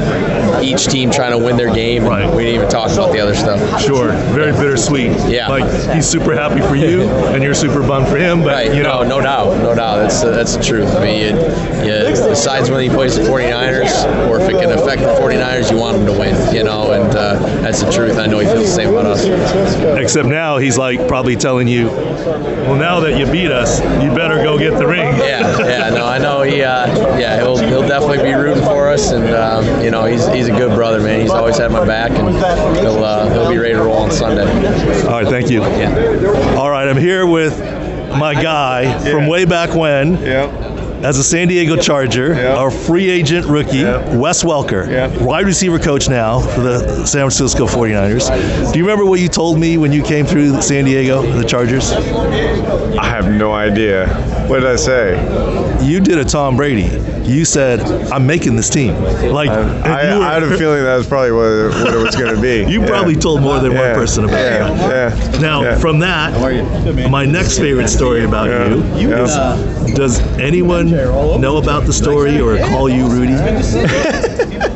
each 0.61 0.85
team 0.85 1.11
trying 1.11 1.31
to 1.31 1.37
win 1.37 1.57
their 1.57 1.73
game. 1.73 2.03
and 2.03 2.09
Right. 2.11 2.35
We 2.35 2.43
didn't 2.43 2.55
even 2.55 2.69
talk 2.69 2.91
about 2.91 3.11
the 3.11 3.19
other 3.19 3.35
stuff. 3.35 3.81
Sure, 3.81 4.11
very 4.33 4.51
bittersweet. 4.51 5.11
Yeah. 5.27 5.47
Like 5.47 5.65
he's 5.93 6.07
super 6.07 6.33
happy 6.35 6.61
for 6.61 6.75
you, 6.75 7.03
and 7.33 7.43
you're 7.43 7.53
super 7.53 7.85
bummed 7.85 8.07
for 8.07 8.17
him. 8.17 8.41
But 8.41 8.53
Right, 8.53 8.73
you 8.75 8.83
know, 8.83 9.03
no, 9.03 9.17
no 9.17 9.21
doubt, 9.21 9.57
no 9.57 9.75
doubt. 9.75 9.97
That's 9.97 10.21
that's 10.21 10.55
the 10.57 10.63
truth. 10.63 10.95
I 10.95 11.03
mean, 11.03 11.35
you, 11.35 11.41
you, 11.85 12.29
besides 12.29 12.69
when 12.69 12.81
he 12.81 12.89
plays 12.89 13.15
the 13.15 13.23
49ers, 13.23 14.27
or 14.29 14.39
if 14.39 14.49
it 14.49 14.59
can 14.59 14.71
affect 14.71 15.01
the 15.01 15.07
49ers, 15.19 15.71
you 15.71 15.77
want 15.77 15.97
him 15.97 16.05
to 16.05 16.11
win, 16.11 16.55
you 16.55 16.63
know, 16.63 16.91
and 16.91 17.15
uh, 17.15 17.39
that's 17.61 17.81
the 17.83 17.91
truth. 17.91 18.17
I 18.17 18.25
know 18.27 18.39
he 18.39 18.45
feels 18.45 18.65
the 18.65 18.71
same 18.71 18.89
about 18.89 19.05
us. 19.05 19.25
Except 19.99 20.27
now 20.27 20.57
he's 20.57 20.77
like 20.77 21.07
probably 21.07 21.35
telling 21.35 21.67
you, 21.67 21.87
well, 21.87 22.75
now 22.75 22.99
that 23.01 23.17
you 23.17 23.29
beat 23.31 23.51
us, 23.51 23.79
you 24.03 24.13
better 24.15 24.43
go 24.43 24.57
get 24.57 24.77
the 24.77 24.87
ring. 24.87 25.15
Yeah, 25.17 25.57
yeah, 25.59 25.89
no, 25.89 26.05
I 26.05 26.17
know 26.17 26.41
he, 26.41 26.61
uh, 26.61 26.87
yeah, 27.17 27.37
he'll 27.37 27.57
he'll 27.57 27.87
definitely 27.87 28.23
be 28.23 28.33
rooting 28.33 28.63
for 28.63 28.89
us, 28.89 29.11
and 29.11 29.29
um, 29.35 29.83
you 29.83 29.91
know, 29.91 30.05
he's 30.05 30.42
he's 30.45 30.53
a 30.53 30.57
good 30.57 30.75
brother, 30.75 30.99
man. 31.01 31.21
He's 31.21 31.31
always 31.31 31.57
had 31.57 31.71
my 31.71 31.85
back, 31.85 32.11
and 32.11 32.29
he'll 32.77 33.03
uh, 33.03 33.29
he'll 33.31 33.49
be 33.49 33.57
ready 33.57 33.73
to 33.73 33.81
roll 33.81 33.97
on 33.97 34.11
Sunday. 34.11 34.43
All 35.07 35.21
right, 35.21 35.27
thank 35.27 35.49
you. 35.49 35.61
Yeah. 35.61 36.55
All 36.57 36.69
right, 36.69 36.87
I'm 36.87 36.97
here 36.97 37.25
with 37.25 37.57
my 38.17 38.33
guy 38.33 38.99
from 39.09 39.27
way 39.27 39.45
back 39.45 39.73
when. 39.73 40.17
As 41.03 41.17
a 41.17 41.23
San 41.23 41.49
Diego 41.49 41.75
Charger, 41.75 42.33
our 42.55 42.71
free 42.71 43.09
agent 43.09 43.45
rookie, 43.47 43.83
Wes 43.83 44.41
Welker, 44.43 45.19
wide 45.21 45.45
receiver 45.45 45.77
coach 45.77 46.07
now 46.07 46.39
for 46.39 46.61
the 46.61 47.05
San 47.05 47.23
Francisco 47.23 47.65
49ers. 47.67 48.71
Do 48.71 48.79
you 48.79 48.85
remember 48.85 49.03
what 49.05 49.19
you 49.19 49.27
told 49.27 49.59
me 49.59 49.77
when 49.77 49.91
you 49.91 50.01
came 50.01 50.25
through 50.25 50.61
San 50.61 50.85
Diego, 50.85 51.21
the 51.21 51.43
Chargers? 51.43 51.91
I 51.91 53.03
have 53.05 53.29
no 53.29 53.51
idea. 53.53 54.07
What 54.47 54.61
did 54.61 54.69
I 54.69 54.77
say? 54.77 55.83
You 55.85 55.99
did 55.99 56.17
a 56.19 56.23
Tom 56.25 56.55
Brady. 56.55 56.99
You 57.29 57.43
said, 57.45 57.79
I'm 58.11 58.25
making 58.27 58.55
this 58.55 58.69
team. 58.69 58.95
Like, 59.31 59.49
I, 59.49 59.61
I, 60.11 60.17
were- 60.17 60.23
I 60.23 60.33
had 60.33 60.43
a 60.43 60.57
feeling 60.57 60.83
that 60.83 60.97
was 60.97 61.07
probably 61.07 61.31
what, 61.31 61.73
what 61.83 61.93
it 61.93 61.97
was 61.97 62.15
going 62.15 62.35
to 62.35 62.41
be. 62.41 62.63
You 62.73 62.81
Yeah. 62.81 62.87
probably 62.87 63.15
told 63.15 63.41
more 63.41 63.59
than 63.59 63.71
Yeah. 63.73 63.91
one 63.91 63.95
person 63.95 64.23
about 64.25 64.37
yeah. 64.39 64.69
that. 64.73 65.33
Yeah. 65.33 65.39
Now, 65.39 65.63
Yeah. 65.63 65.77
from 65.79 65.99
that, 65.99 67.09
my 67.09 67.25
next 67.25 67.57
favorite 67.59 67.87
story 67.89 68.23
about 68.25 68.47
Yeah. 68.49 68.97
you 68.97 69.09
Yeah. 69.09 69.23
is 69.23 69.93
Does 69.93 70.19
anyone 70.39 70.92
know 70.97 71.57
about 71.57 71.85
the 71.85 71.93
story 71.93 72.39
or 72.39 72.57
call 72.59 72.89
you 72.89 73.07
Rudy? 73.09 73.33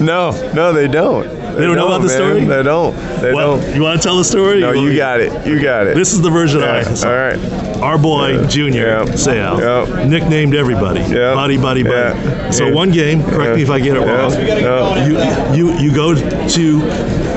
No, 0.00 0.30
no, 0.54 0.72
they 0.72 0.86
don't. 0.86 1.24
They, 1.24 1.66
don't 1.66 1.74
know 1.76 1.88
about 1.88 2.02
the 2.02 2.08
story? 2.08 2.44
They 2.44 2.62
don't. 2.62 2.94
They 3.20 3.34
Well, 3.34 3.60
don't. 3.60 3.74
you 3.74 3.82
want 3.82 4.00
to 4.00 4.06
tell 4.06 4.16
the 4.16 4.24
story? 4.24 4.60
No, 4.60 4.72
you 4.72 4.96
got 4.96 5.20
it. 5.20 5.46
You 5.46 5.60
got 5.60 5.88
it. 5.88 5.96
This 5.96 6.12
is 6.12 6.20
the 6.22 6.30
version 6.30 6.60
yeah. 6.60 6.84
I 6.86 6.94
saw. 6.94 7.08
All 7.10 7.16
right. 7.16 7.38
Our 7.82 7.98
boy 7.98 8.46
Junior 8.46 8.86
Yeah. 8.86 9.04
Seau 9.16 9.58
Yeah. 9.58 10.04
nicknamed 10.04 10.54
everybody 10.54 11.00
Yeah. 11.00 11.34
Buddy 11.34 11.56
Buddy 11.58 11.82
Buddy. 11.82 12.16
Yeah. 12.18 12.50
So 12.50 12.66
Yeah. 12.66 12.74
one 12.74 12.90
game, 12.92 13.24
correct 13.24 13.56
me 13.56 13.62
if 13.62 13.70
I 13.70 13.80
get 13.80 13.96
it 13.96 14.02
Yeah. 14.06 14.20
wrong. 14.20 14.32
Yeah. 14.32 15.06
You 15.54 15.72
you 15.72 15.78
you 15.78 15.92
go 15.92 16.14
to 16.14 16.80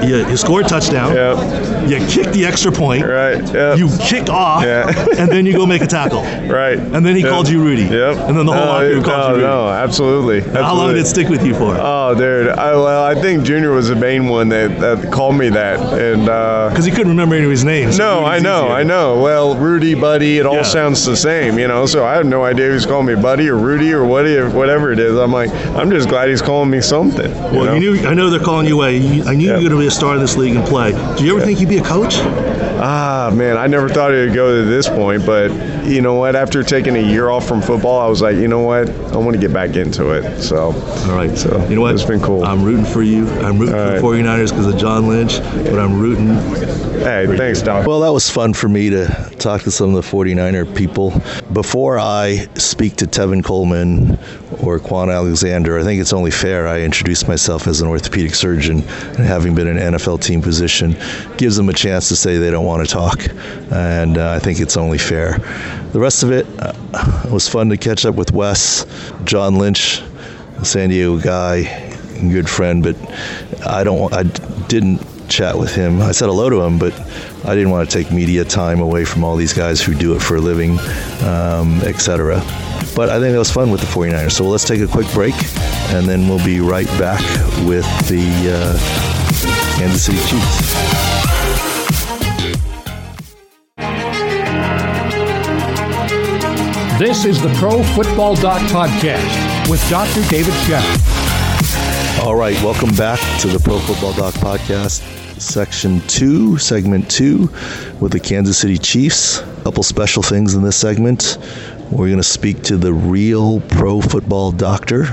you, 0.07 0.27
you 0.29 0.37
score 0.37 0.61
a 0.61 0.63
touchdown. 0.63 1.13
Yeah. 1.15 1.85
You 1.87 2.05
kick 2.07 2.31
the 2.31 2.45
extra 2.45 2.71
point. 2.71 3.05
Right. 3.05 3.41
Yeah. 3.53 3.75
You 3.75 3.89
kick 4.01 4.29
off, 4.29 4.63
Yeah. 4.63 4.87
and 5.17 5.29
then 5.29 5.45
you 5.45 5.53
go 5.53 5.65
make 5.65 5.81
a 5.81 5.87
tackle. 5.87 6.21
Right. 6.47 6.77
And 6.79 7.05
then 7.05 7.15
he 7.15 7.21
Yep. 7.21 7.29
called 7.31 7.49
you 7.49 7.61
Rudy. 7.63 7.83
Yep. 7.83 8.17
And 8.27 8.37
then 8.37 8.45
the 8.45 8.53
whole 8.53 8.65
no, 8.65 8.71
locker 8.71 8.89
room 8.89 9.03
called 9.03 9.17
no, 9.17 9.27
you 9.29 9.33
Rudy. 9.35 9.43
No, 9.47 9.69
absolutely. 9.69 10.41
How 10.41 10.75
long 10.75 10.87
did 10.89 10.97
it 10.97 11.07
stick 11.07 11.29
with 11.29 11.45
you 11.45 11.53
for? 11.53 11.75
Oh, 11.79 12.15
dude. 12.15 12.49
I, 12.49 12.71
well, 12.75 13.03
I 13.05 13.15
think 13.15 13.43
Junior 13.43 13.71
was 13.71 13.89
the 13.89 13.95
main 13.95 14.27
one 14.27 14.49
that, 14.49 14.79
that 14.79 15.11
called 15.11 15.35
me 15.35 15.49
that, 15.49 15.79
and 15.99 16.29
uh, 16.29 16.69
Because 16.69 16.85
he 16.85 16.91
couldn't 16.91 17.09
remember 17.09 17.35
any 17.35 17.45
of 17.45 17.51
his 17.51 17.63
names. 17.63 17.97
so 17.97 18.21
no, 18.21 18.25
I 18.25 18.39
know, 18.39 18.63
easier. 18.65 18.75
I 18.75 18.83
know. 18.83 19.19
Well, 19.21 19.55
Rudy, 19.55 19.93
Buddy, 19.95 20.37
it 20.39 20.45
all 20.45 20.55
Yeah. 20.55 20.63
sounds 20.63 21.05
the 21.05 21.15
same, 21.15 21.57
you 21.59 21.67
know. 21.67 21.85
So 21.85 22.05
I 22.05 22.15
have 22.15 22.25
no 22.25 22.43
idea 22.43 22.67
who's 22.69 22.85
calling 22.85 23.07
me 23.07 23.15
Buddy 23.15 23.49
or 23.49 23.57
Rudy 23.57 23.93
or 23.93 24.03
what, 24.05 24.23
whatever 24.53 24.91
it 24.91 24.99
is. 24.99 25.17
I'm 25.17 25.31
like, 25.31 25.49
I'm 25.75 25.89
just 25.91 26.09
glad 26.09 26.29
he's 26.29 26.41
calling 26.41 26.69
me 26.69 26.81
something. 26.81 27.29
You 27.29 27.41
Well, 27.41 27.65
know? 27.65 27.73
you 27.75 27.79
knew. 28.01 28.07
I 28.07 28.13
know 28.13 28.29
they're 28.29 28.39
calling 28.39 28.67
you 28.67 28.75
away. 28.75 28.97
I 29.25 29.33
knew 29.35 29.47
Yeah. 29.47 29.57
you 29.57 29.63
were 29.63 29.69
going 29.69 29.71
to 29.71 29.77
be 29.79 29.87
a 29.87 29.91
star 29.93 30.15
of 30.15 30.21
this 30.21 30.35
league 30.35 30.55
and 30.55 30.65
play. 30.65 30.91
Do 31.17 31.23
you 31.25 31.35
ever 31.35 31.45
think 31.45 31.59
you'd 31.59 31.69
be 31.69 31.77
a 31.77 31.83
coach? 31.83 32.15
Ah, 32.85 33.31
man, 33.33 33.55
I 33.57 33.67
never 33.67 33.87
thought 33.87 34.11
it 34.13 34.25
would 34.27 34.35
go 34.35 34.57
to 34.59 34.65
this 34.65 34.89
point, 34.89 35.25
but 35.25 35.51
you 35.85 36.01
know 36.01 36.15
what? 36.15 36.35
After 36.35 36.63
taking 36.63 36.95
a 36.97 36.99
year 37.01 37.29
off 37.29 37.47
from 37.47 37.61
football, 37.61 37.99
I 38.01 38.07
was 38.07 38.21
like, 38.21 38.35
you 38.35 38.47
know 38.47 38.59
what? 38.61 38.89
I 38.89 39.17
want 39.17 39.33
to 39.35 39.39
get 39.39 39.53
back 39.53 39.75
into 39.75 40.11
it. 40.11 40.41
So, 40.41 40.71
All 40.73 41.15
right. 41.15 41.37
So, 41.37 41.65
you 41.67 41.75
know 41.75 41.81
what? 41.81 41.93
it's 41.93 42.03
been 42.03 42.19
cool. 42.21 42.43
I'm 42.43 42.63
rooting 42.63 42.85
for 42.85 43.01
you. 43.03 43.29
I'm 43.41 43.57
rooting 43.59 43.75
All 43.75 43.85
for 43.87 43.93
right. 43.93 44.01
the 44.01 44.23
49ers 44.23 44.49
because 44.49 44.67
of 44.67 44.77
John 44.77 45.07
Lynch, 45.07 45.39
but 45.39 45.79
I'm 45.79 45.99
rooting. 45.99 46.27
hey, 46.99 47.25
thanks, 47.37 47.61
Doc. 47.61 47.87
Well, 47.87 48.01
that 48.01 48.11
was 48.11 48.29
fun 48.29 48.53
for 48.53 48.67
me 48.67 48.89
to 48.89 49.05
talk 49.37 49.61
to 49.61 49.71
some 49.71 49.95
of 49.95 50.03
the 50.03 50.09
49er 50.17 50.75
people. 50.75 51.13
Before 51.53 51.99
I 51.99 52.47
speak 52.55 52.97
to 52.97 53.05
Tevin 53.05 53.43
Coleman 53.43 54.17
or 54.63 54.79
Kwon 54.79 55.13
Alexander, 55.13 55.77
I 55.77 55.83
think 55.83 55.99
it's 56.01 56.13
only 56.13 56.31
fair 56.31 56.67
I 56.67 56.81
introduce 56.81 57.27
myself 57.27 57.67
as 57.67 57.81
an 57.81 57.87
orthopedic 57.87 58.35
surgeon 58.35 58.79
and 58.79 59.17
having 59.17 59.55
been 59.55 59.67
an 59.67 59.77
NFL 59.77 60.21
team 60.21 60.41
position 60.41 60.95
gives 61.37 61.55
them 61.55 61.69
a 61.69 61.73
chance 61.73 62.07
to 62.09 62.15
say 62.15 62.37
they 62.37 62.51
don't 62.51 62.65
want 62.65 62.87
to 62.87 62.91
talk. 62.91 63.19
And 63.71 64.17
uh, 64.17 64.31
I 64.31 64.39
think 64.39 64.59
it's 64.59 64.77
only 64.77 64.97
fair. 64.97 65.37
The 65.91 65.99
rest 65.99 66.23
of 66.23 66.31
it 66.31 66.47
uh, 66.59 66.73
was 67.31 67.47
fun 67.47 67.69
to 67.69 67.77
catch 67.77 68.05
up 68.05 68.15
with 68.15 68.31
Wes, 68.31 68.85
John 69.25 69.57
Lynch, 69.57 70.01
San 70.63 70.89
Diego 70.89 71.19
guy, 71.19 71.63
good 72.29 72.49
friend, 72.49 72.83
but 72.83 72.95
I 73.65 73.83
don't 73.83 74.13
I 74.13 74.23
didn't 74.67 75.01
chat 75.29 75.57
with 75.57 75.73
him. 75.73 76.01
I 76.01 76.11
said 76.11 76.27
hello 76.27 76.49
to 76.49 76.61
him, 76.61 76.77
but 76.77 76.93
I 77.45 77.55
didn't 77.55 77.71
want 77.71 77.89
to 77.89 77.97
take 78.03 78.11
media 78.11 78.45
time 78.45 78.79
away 78.79 79.05
from 79.05 79.23
all 79.23 79.35
these 79.35 79.53
guys 79.53 79.81
who 79.81 79.93
do 79.93 80.15
it 80.15 80.21
for 80.21 80.35
a 80.35 80.41
living, 80.41 80.79
um, 81.23 81.81
etc. 81.81 82.41
But 82.95 83.09
I 83.09 83.19
think 83.19 83.33
that 83.33 83.39
was 83.39 83.51
fun 83.51 83.71
with 83.71 83.81
the 83.81 83.87
49ers. 83.87 84.33
So 84.33 84.45
let's 84.45 84.65
take 84.65 84.79
a 84.79 84.87
quick 84.87 85.11
break, 85.13 85.33
and 85.93 86.07
then 86.07 86.27
we'll 86.27 86.43
be 86.45 86.59
right 86.59 86.87
back 86.99 87.21
with 87.65 87.85
the 88.07 88.51
uh, 88.53 89.77
Kansas 89.77 90.05
City 90.05 90.19
Chiefs. 90.19 91.73
This 96.99 97.25
is 97.25 97.41
the 97.41 97.49
Pro 97.57 97.81
Football 97.83 98.35
Doc 98.35 98.61
Podcast 98.69 99.69
with 99.69 99.81
Dr. 99.89 100.21
David 100.29 100.53
Chao. 100.67 100.83
All 102.23 102.35
right, 102.35 102.55
welcome 102.63 102.93
back 102.95 103.19
to 103.41 103.47
the 103.47 103.59
Pro 103.59 103.79
Football 103.79 104.13
Doc 104.13 104.35
Podcast, 104.35 105.01
Section 105.41 105.99
2, 106.07 106.59
Segment 106.59 107.09
2, 107.09 107.49
with 107.99 108.11
the 108.11 108.19
Kansas 108.19 108.59
City 108.59 108.77
Chiefs. 108.77 109.39
A 109.39 109.63
couple 109.63 109.81
special 109.83 110.21
things 110.21 110.53
in 110.53 110.61
this 110.61 110.77
segment. 110.77 111.39
We're 111.91 112.07
going 112.07 112.17
to 112.17 112.23
speak 112.23 112.63
to 112.63 112.77
the 112.77 112.93
real 112.93 113.59
pro 113.61 114.01
football 114.01 114.51
doctor, 114.51 115.03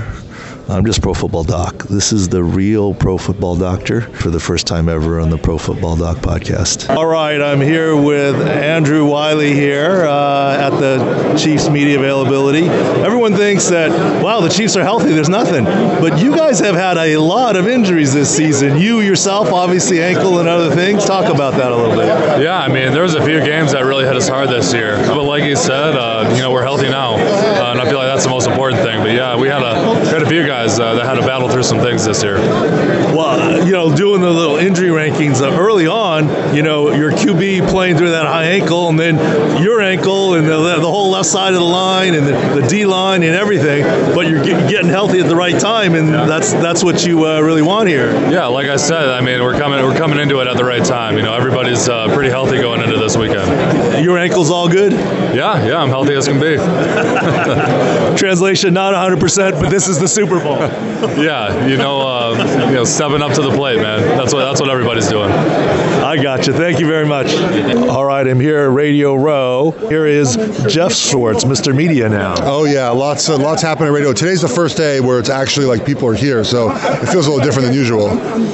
I'm 0.71 0.85
just 0.85 1.01
Pro 1.01 1.13
Football 1.13 1.43
Doc. 1.43 1.83
This 1.89 2.13
is 2.13 2.29
the 2.29 2.41
real 2.41 2.93
Pro 2.93 3.17
Football 3.17 3.57
Doctor 3.57 3.99
for 3.99 4.29
the 4.29 4.39
first 4.39 4.65
time 4.65 4.87
ever 4.87 5.19
on 5.19 5.29
the 5.29 5.37
Pro 5.37 5.57
Football 5.57 5.97
Doc 5.97 6.19
podcast. 6.19 6.89
All 6.95 7.05
right, 7.05 7.41
I'm 7.41 7.59
here 7.59 7.93
with 7.93 8.35
Andrew 8.47 9.05
Wylie 9.05 9.53
here 9.53 10.05
uh, 10.05 10.57
at 10.57 10.69
the 10.79 11.37
Chiefs 11.37 11.69
media 11.69 11.99
availability. 11.99 12.69
Everyone 13.03 13.33
thinks 13.33 13.67
that, 13.67 13.89
wow, 14.23 14.39
the 14.39 14.47
Chiefs 14.47 14.77
are 14.77 14.83
healthy, 14.83 15.11
there's 15.11 15.27
nothing. 15.27 15.65
But 15.65 16.19
you 16.19 16.33
guys 16.33 16.61
have 16.61 16.75
had 16.75 16.95
a 16.95 17.17
lot 17.17 17.57
of 17.57 17.67
injuries 17.67 18.13
this 18.13 18.33
season. 18.33 18.77
You 18.77 19.01
yourself, 19.01 19.51
obviously, 19.51 20.01
ankle 20.01 20.39
and 20.39 20.47
other 20.47 20.73
things. 20.73 21.03
Talk 21.03 21.25
about 21.33 21.53
that 21.55 21.73
a 21.73 21.75
little 21.75 21.97
bit. 21.97 22.07
Yeah, 22.41 22.57
I 22.57 22.69
mean, 22.69 22.93
there 22.93 23.03
was 23.03 23.15
a 23.15 23.25
few 23.25 23.41
games 23.41 23.73
that 23.73 23.83
really 23.83 24.05
hit 24.05 24.15
us 24.15 24.29
hard 24.29 24.47
this 24.47 24.73
year. 24.73 24.95
But 25.07 25.25
like 25.25 25.43
you 25.43 25.57
said, 25.57 25.97
uh, 25.97 26.31
you 26.33 26.41
know, 26.41 26.49
we're 26.49 26.63
healthy 26.63 26.87
now. 26.87 27.17
Uh, 27.71 27.79
and 27.79 27.81
I 27.81 27.89
feel 27.89 27.99
like 27.99 28.07
that's 28.07 28.23
the 28.23 28.29
most 28.29 28.47
important 28.47 28.81
thing. 28.81 28.99
But 29.01 29.11
yeah, 29.11 29.37
we 29.37 29.47
had 29.47 29.61
a, 29.61 29.99
we 30.01 30.07
had 30.07 30.21
a 30.21 30.29
few 30.29 30.45
guys 30.45 30.79
uh, 30.79 30.95
that 30.95 31.05
had 31.05 31.15
to 31.15 31.21
battle 31.21 31.49
through 31.49 31.63
some 31.63 31.79
things 31.79 32.03
this 32.03 32.21
year. 32.23 32.37
Well, 32.37 33.65
you 33.65 33.71
know, 33.71 33.95
doing 33.95 34.21
the 34.21 34.29
little 34.29 34.57
injury 34.57 34.89
rankings 34.89 35.41
uh, 35.41 35.57
early 35.57 35.87
on, 35.87 36.55
you 36.55 36.63
know, 36.63 36.93
your 36.93 37.11
QB 37.11 37.69
playing 37.69 37.97
through 37.97 38.11
that 38.11 38.25
high 38.25 38.45
ankle, 38.45 38.89
and 38.89 38.99
then 38.99 39.17
your 39.61 39.81
ankle, 39.81 40.33
and 40.33 40.47
the, 40.47 40.57
the 40.57 40.89
whole 40.89 41.11
left 41.11 41.29
side 41.29 41.53
of 41.53 41.59
the 41.59 41.65
line, 41.65 42.13
and 42.13 42.27
the, 42.27 42.61
the 42.61 42.67
D 42.67 42.85
line, 42.85 43.23
and 43.23 43.35
everything. 43.35 43.83
But 44.13 44.27
you're 44.27 44.43
get, 44.43 44.69
getting 44.69 44.89
healthy 44.89 45.19
at 45.19 45.27
the 45.27 45.35
right 45.35 45.57
time, 45.59 45.95
and 45.95 46.09
yeah. 46.09 46.25
that's 46.25 46.53
that's 46.53 46.83
what 46.83 47.05
you 47.05 47.25
uh, 47.25 47.41
really 47.41 47.61
want 47.61 47.87
here. 47.87 48.11
Yeah, 48.29 48.47
like 48.47 48.67
I 48.67 48.75
said, 48.75 49.09
I 49.09 49.21
mean, 49.21 49.41
we're 49.41 49.57
coming 49.57 49.83
we're 49.83 49.97
coming 49.97 50.19
into 50.19 50.39
it 50.41 50.47
at 50.47 50.57
the 50.57 50.65
right 50.65 50.83
time. 50.83 51.15
You 51.15 51.23
know, 51.23 51.33
everybody's 51.33 51.87
uh, 51.87 52.13
pretty 52.13 52.29
healthy 52.29 52.57
going 52.57 52.81
into 52.81 52.97
this 52.97 53.15
weekend. 53.15 54.03
Your 54.03 54.17
ankle's 54.17 54.51
all 54.51 54.67
good? 54.67 54.91
Yeah, 54.91 55.65
yeah, 55.65 55.77
I'm 55.77 55.89
healthy 55.89 56.13
as 56.15 56.27
can 56.27 56.39
be. 56.39 56.57
Translation: 58.17 58.73
Not 58.73 58.93
100%, 58.93 59.61
but 59.61 59.69
this 59.69 59.87
is 59.87 59.99
the 59.99 60.07
Super 60.07 60.39
Bowl. 60.39 60.57
yeah, 61.17 61.67
you 61.67 61.77
know, 61.77 62.01
uh, 62.01 62.67
you 62.67 62.75
know, 62.75 62.83
stepping 62.83 63.21
up 63.21 63.33
to 63.33 63.41
the 63.41 63.51
plate, 63.51 63.77
man. 63.77 64.01
That's 64.17 64.33
what 64.33 64.45
that's 64.45 64.59
what 64.59 64.69
everybody's 64.69 65.07
doing. 65.07 65.31
I 65.31 66.21
got 66.21 66.47
you. 66.47 66.53
Thank 66.53 66.79
you 66.79 66.87
very 66.87 67.05
much. 67.05 67.33
All 67.89 68.05
right, 68.05 68.27
I'm 68.27 68.39
here 68.39 68.59
at 68.59 68.71
Radio 68.71 69.15
Row. 69.15 69.71
Here 69.71 70.05
is 70.05 70.35
Geoff 70.67 70.93
Schwartz, 70.93 71.43
Mr. 71.43 71.75
Media 71.75 72.09
now. 72.09 72.35
Oh 72.39 72.65
yeah, 72.65 72.89
lots 72.89 73.29
uh, 73.29 73.37
lots 73.37 73.61
happening 73.61 73.87
at 73.89 73.93
Radio. 73.93 74.13
Today's 74.13 74.41
the 74.41 74.47
first 74.47 74.77
day 74.77 74.99
where 74.99 75.19
it's 75.19 75.29
actually 75.29 75.65
like 75.65 75.85
people 75.85 76.07
are 76.07 76.13
here, 76.13 76.43
so 76.43 76.71
it 76.71 77.07
feels 77.07 77.27
a 77.27 77.31
little 77.31 77.39
different 77.39 77.67
than 77.67 77.75
usual. 77.75 78.09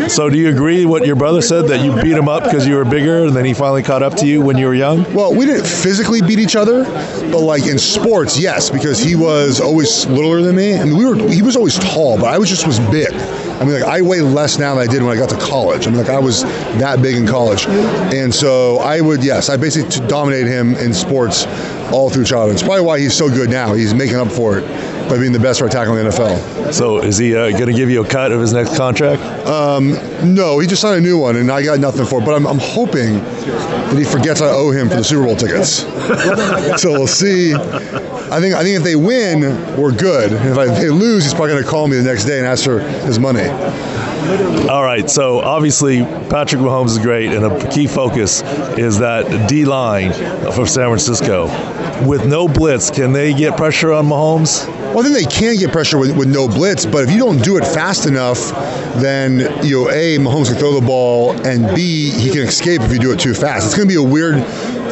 So, 0.09 0.29
do 0.29 0.37
you 0.37 0.49
agree 0.49 0.85
what 0.85 1.05
your 1.05 1.15
brother 1.15 1.41
said 1.41 1.67
that 1.67 1.83
you 1.83 1.93
beat 2.01 2.15
him 2.17 2.29
up 2.29 2.43
because 2.43 2.67
you 2.67 2.75
were 2.75 2.85
bigger, 2.85 3.25
and 3.25 3.35
then 3.35 3.45
he 3.45 3.53
finally 3.53 3.83
caught 3.83 4.03
up 4.03 4.15
to 4.17 4.27
you 4.27 4.41
when 4.41 4.57
you 4.57 4.67
were 4.67 4.75
young? 4.75 5.03
Well, 5.13 5.33
we 5.33 5.45
didn't 5.45 5.65
physically 5.65 6.21
beat 6.21 6.39
each 6.39 6.55
other, 6.55 6.83
but 7.31 7.41
like 7.41 7.65
in 7.65 7.77
sports, 7.77 8.39
yes, 8.39 8.69
because 8.69 8.96
he 8.99 9.15
was 9.15 9.59
always 9.59 10.05
littler 10.07 10.41
than 10.41 10.55
me. 10.55 10.75
I 10.75 10.83
mean, 10.83 10.97
we 10.97 11.05
were 11.05 11.15
he 11.29 11.41
was 11.41 11.55
always 11.55 11.77
tall, 11.79 12.17
but 12.17 12.25
I 12.25 12.37
was 12.37 12.49
just 12.49 12.65
was 12.67 12.79
big. 12.91 13.13
I 13.13 13.63
mean, 13.63 13.73
like 13.73 13.83
I 13.83 14.01
weigh 14.01 14.21
less 14.21 14.59
now 14.59 14.75
than 14.75 14.87
I 14.87 14.91
did 14.91 15.01
when 15.01 15.15
I 15.15 15.19
got 15.19 15.29
to 15.29 15.37
college. 15.37 15.87
I 15.87 15.89
mean, 15.89 15.99
like 15.99 16.09
I 16.09 16.19
was 16.19 16.43
that 16.79 17.01
big 17.01 17.15
in 17.15 17.25
college, 17.25 17.65
and 17.67 18.33
so 18.33 18.77
I 18.77 19.01
would 19.01 19.23
yes, 19.23 19.49
I 19.49 19.57
basically 19.57 20.05
dominated 20.07 20.47
him 20.47 20.75
in 20.75 20.93
sports 20.93 21.45
all 21.91 22.09
through 22.09 22.25
childhood. 22.25 22.53
It's 22.53 22.63
probably 22.63 22.81
why 22.81 22.99
he's 22.99 23.15
so 23.15 23.29
good 23.29 23.49
now. 23.49 23.73
He's 23.73 23.93
making 23.93 24.17
up 24.17 24.31
for 24.31 24.59
it 24.59 24.67
by 25.09 25.17
being 25.17 25.31
the 25.31 25.39
best 25.39 25.61
right 25.61 25.71
tackle 25.71 25.95
in 25.97 26.05
the 26.05 26.11
NFL. 26.11 26.73
So 26.73 26.99
is 26.99 27.17
he 27.17 27.35
uh, 27.35 27.51
going 27.51 27.67
to 27.67 27.73
give 27.73 27.89
you 27.89 28.03
a 28.03 28.07
cut 28.07 28.31
of 28.31 28.41
his 28.41 28.53
next 28.53 28.75
contract? 28.75 29.21
Um, 29.47 29.91
no, 30.33 30.59
he 30.59 30.67
just 30.67 30.81
signed 30.81 30.97
a 30.97 31.07
new 31.07 31.17
one, 31.17 31.37
and 31.37 31.51
I 31.51 31.63
got 31.63 31.79
nothing 31.79 32.05
for 32.05 32.21
it. 32.21 32.25
But 32.25 32.35
I'm, 32.35 32.45
I'm 32.45 32.59
hoping 32.59 33.15
that 33.15 33.97
he 33.97 34.03
forgets 34.03 34.41
I 34.41 34.49
owe 34.49 34.71
him 34.71 34.89
for 34.89 34.95
the 34.95 35.03
Super 35.03 35.25
Bowl 35.25 35.35
tickets. 35.35 35.69
so 36.81 36.91
we'll 36.91 37.07
see. 37.07 37.53
I 37.53 38.41
think 38.41 38.55
I 38.55 38.63
think 38.63 38.77
if 38.77 38.83
they 38.83 38.95
win, 38.95 39.41
we're 39.79 39.95
good. 39.95 40.33
If, 40.33 40.57
I, 40.57 40.65
if 40.65 40.81
they 40.81 40.89
lose, 40.89 41.23
he's 41.23 41.33
probably 41.33 41.51
going 41.51 41.63
to 41.63 41.69
call 41.69 41.87
me 41.87 41.97
the 41.97 42.03
next 42.03 42.25
day 42.25 42.39
and 42.39 42.47
ask 42.47 42.65
for 42.65 42.79
his 42.79 43.19
money. 43.19 43.47
All 44.27 44.83
right, 44.83 45.09
so 45.09 45.39
obviously 45.39 46.01
Patrick 46.29 46.61
Mahomes 46.61 46.87
is 46.87 46.99
great, 46.99 47.31
and 47.31 47.45
a 47.45 47.69
key 47.71 47.87
focus 47.87 48.41
is 48.77 48.99
that 48.99 49.47
D 49.47 49.63
line 49.63 50.11
for 50.51 50.65
San 50.65 50.87
Francisco. 50.87 51.45
With 52.05 52.25
no 52.27 52.49
blitz, 52.49 52.91
can 52.91 53.13
they 53.13 53.33
get 53.33 53.55
pressure 53.55 53.93
on 53.93 54.05
Mahomes? 54.07 54.67
Well, 54.93 54.99
I 54.99 55.03
think 55.03 55.15
they 55.15 55.33
can 55.33 55.55
get 55.55 55.71
pressure 55.71 55.97
with, 55.97 56.15
with 56.17 56.27
no 56.27 56.47
blitz, 56.47 56.85
but 56.85 57.05
if 57.05 57.11
you 57.11 57.19
don't 57.19 57.41
do 57.41 57.57
it 57.57 57.63
fast 57.63 58.05
enough, 58.05 58.51
then 59.01 59.39
you 59.65 59.83
know, 59.83 59.89
a 59.91 60.17
Mahomes 60.17 60.47
can 60.47 60.57
throw 60.57 60.77
the 60.77 60.85
ball, 60.85 61.31
and 61.47 61.73
b 61.73 62.09
he 62.11 62.29
can 62.29 62.41
escape 62.41 62.81
if 62.81 62.91
you 62.91 62.99
do 62.99 63.13
it 63.13 63.19
too 63.19 63.33
fast. 63.33 63.67
It's 63.67 63.75
going 63.75 63.87
to 63.87 63.93
be 63.93 63.99
a 63.99 64.03
weird 64.03 64.35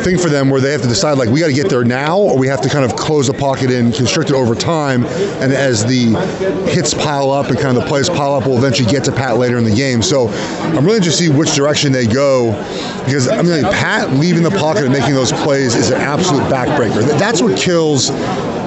thing 0.03 0.17
for 0.17 0.29
them 0.29 0.49
where 0.49 0.61
they 0.61 0.71
have 0.71 0.81
to 0.81 0.87
decide 0.87 1.17
like 1.17 1.29
we 1.29 1.39
got 1.39 1.47
to 1.47 1.53
get 1.53 1.69
there 1.69 1.83
now, 1.83 2.17
or 2.17 2.37
we 2.37 2.47
have 2.47 2.61
to 2.61 2.69
kind 2.69 2.85
of 2.85 2.95
close 2.95 3.27
the 3.27 3.33
pocket 3.33 3.71
in, 3.71 3.91
constrict 3.91 4.29
it 4.29 4.35
over 4.35 4.55
time. 4.55 5.05
And 5.05 5.53
as 5.53 5.85
the 5.85 6.15
hits 6.69 6.93
pile 6.93 7.31
up 7.31 7.47
and 7.47 7.57
kind 7.57 7.77
of 7.77 7.83
the 7.83 7.89
plays 7.89 8.09
pile 8.09 8.33
up, 8.33 8.45
we'll 8.45 8.57
eventually 8.57 8.89
get 8.89 9.03
to 9.05 9.11
Pat 9.11 9.37
later 9.37 9.57
in 9.57 9.63
the 9.63 9.75
game. 9.75 10.01
So 10.01 10.29
I'm 10.29 10.85
really 10.85 10.97
interested 10.97 11.25
to 11.25 11.31
see 11.31 11.37
which 11.37 11.53
direction 11.55 11.91
they 11.91 12.07
go 12.07 12.51
because 13.05 13.27
I 13.27 13.41
mean, 13.41 13.61
like, 13.61 13.73
Pat 13.73 14.11
leaving 14.13 14.43
the 14.43 14.51
pocket 14.51 14.83
and 14.83 14.93
making 14.93 15.13
those 15.13 15.31
plays 15.31 15.75
is 15.75 15.91
an 15.91 16.01
absolute 16.01 16.43
backbreaker. 16.43 17.07
That's 17.19 17.41
what 17.41 17.57
kills 17.57 18.09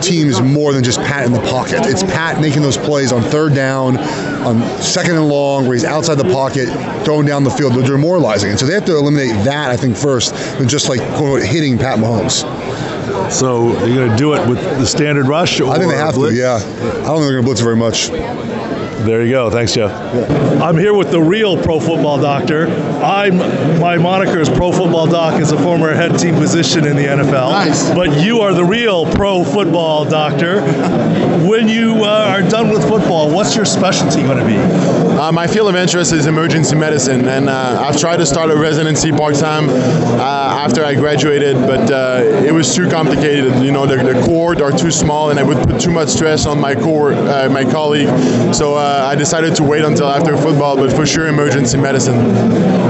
teams 0.01 0.41
more 0.41 0.73
than 0.73 0.85
just 0.85 1.01
Pat 1.01 1.27
in 1.27 1.33
the 1.33 1.41
pocket. 1.41 1.81
It's 1.83 2.05
Pat 2.05 2.41
making 2.41 2.63
those 2.63 2.77
plays 2.77 3.13
on 3.13 3.23
third 3.23 3.55
down, 3.55 3.99
on 3.99 4.63
second 4.81 5.17
and 5.17 5.29
long, 5.29 5.65
where 5.67 5.75
he's 5.75 5.85
outside 5.85 6.17
the 6.17 6.33
pocket, 6.33 6.69
throwing 7.05 7.27
down 7.27 7.45
the 7.45 7.51
field. 7.51 7.73
Demoralizing. 7.73 8.51
And 8.51 8.59
so 8.59 8.67
they 8.67 8.75
have 8.75 8.85
to 8.87 8.97
eliminate 8.97 9.33
that, 9.45 9.71
I 9.71 9.77
think, 9.77 9.97
first, 9.97 10.35
than 10.59 10.69
just 10.69 10.89
like 10.89 11.01
quote, 11.19 11.43
hitting 11.43 11.77
Pat 11.77 11.99
Mahomes. 11.99 12.47
So 13.31 13.69
you're 13.85 14.07
going 14.07 14.11
to 14.11 14.17
do 14.17 14.35
it 14.35 14.49
with 14.49 14.63
the 14.79 14.87
standard 14.87 15.27
rush? 15.27 15.61
I 15.61 15.77
think 15.77 15.91
they 15.91 15.97
have 15.99 16.15
blitz? 16.15 16.37
to, 16.37 16.41
yeah. 16.41 16.55
I 16.57 16.61
don't 16.61 17.19
think 17.19 17.31
they're 17.31 17.43
going 17.43 17.43
to 17.43 17.43
blitz 17.43 17.61
very 17.61 17.77
much. 17.77 18.11
There 19.05 19.23
you 19.23 19.31
go. 19.31 19.49
Thanks, 19.49 19.75
Geoff. 19.75 19.93
Yeah. 19.93 20.59
I'm 20.61 20.77
here 20.77 20.93
with 20.93 21.13
the 21.13 21.21
real 21.21 21.61
pro 21.63 21.79
football 21.79 22.21
doctor. 22.21 22.67
I'm 23.01 23.39
my 23.79 23.97
moniker 23.97 24.41
is 24.41 24.49
Pro 24.49 24.73
Football 24.73 25.07
Doc 25.07 25.35
as 25.35 25.53
a 25.53 25.59
former 25.59 25.95
head 25.95 26.19
team 26.19 26.35
position 26.35 26.85
in 26.85 26.97
the 26.97 27.05
NFL. 27.05 27.51
Nice. 27.51 27.89
But 27.95 28.21
you 28.21 28.41
are 28.41 28.53
the 28.53 28.65
real 28.65 29.07
pro 29.13 29.45
football 29.45 30.05
doctor. 30.05 30.63
when 31.49 31.69
you 31.69 32.05
uh, 32.05 32.35
are 32.35 32.43
done 32.43 32.71
with 32.71 32.83
football, 32.89 33.33
what's 33.33 33.55
your 33.55 33.65
specialty 33.65 34.23
going 34.23 34.39
to 34.39 34.45
be? 34.45 34.57
Uh, 34.57 35.31
my 35.31 35.47
field 35.47 35.69
of 35.69 35.77
interest 35.77 36.13
is 36.13 36.27
emergency 36.27 36.77
medicine, 36.77 37.27
and 37.29 37.49
uh, 37.49 37.81
I've 37.81 37.99
tried 37.99 38.17
to 38.19 38.27
start 38.27 38.51
a 38.51 38.57
residency 38.57 39.13
part 39.13 39.37
time 39.37 39.69
uh, 39.69 40.23
after 40.23 40.85
I 40.85 40.95
graduated, 40.95 41.57
but 41.57 41.91
uh, 41.91 42.23
it 42.45 42.53
was 42.53 42.75
too 42.75 42.89
complicated. 42.89 43.63
You 43.63 43.71
know, 43.73 43.87
the, 43.87 43.97
the 43.97 44.21
cord 44.25 44.61
are 44.61 44.73
too 44.73 44.91
small, 44.91 45.31
and 45.31 45.39
I 45.39 45.43
would 45.45 45.59
put 45.69 45.81
too 45.81 45.91
much 45.91 46.09
stress 46.09 46.47
on 46.47 46.61
my 46.61 46.75
core, 46.75 47.13
uh, 47.13 47.49
my 47.51 47.65
colleague. 47.65 48.09
So 48.55 48.75
uh, 48.75 48.88
I 48.89 49.15
decided 49.15 49.55
to 49.57 49.63
wait 49.63 49.85
until 49.85 50.09
after 50.09 50.37
football, 50.37 50.77
but 50.77 50.93
for 50.93 51.07
sure 51.07 51.27
emergency 51.27 51.77
medicine. 51.79 52.17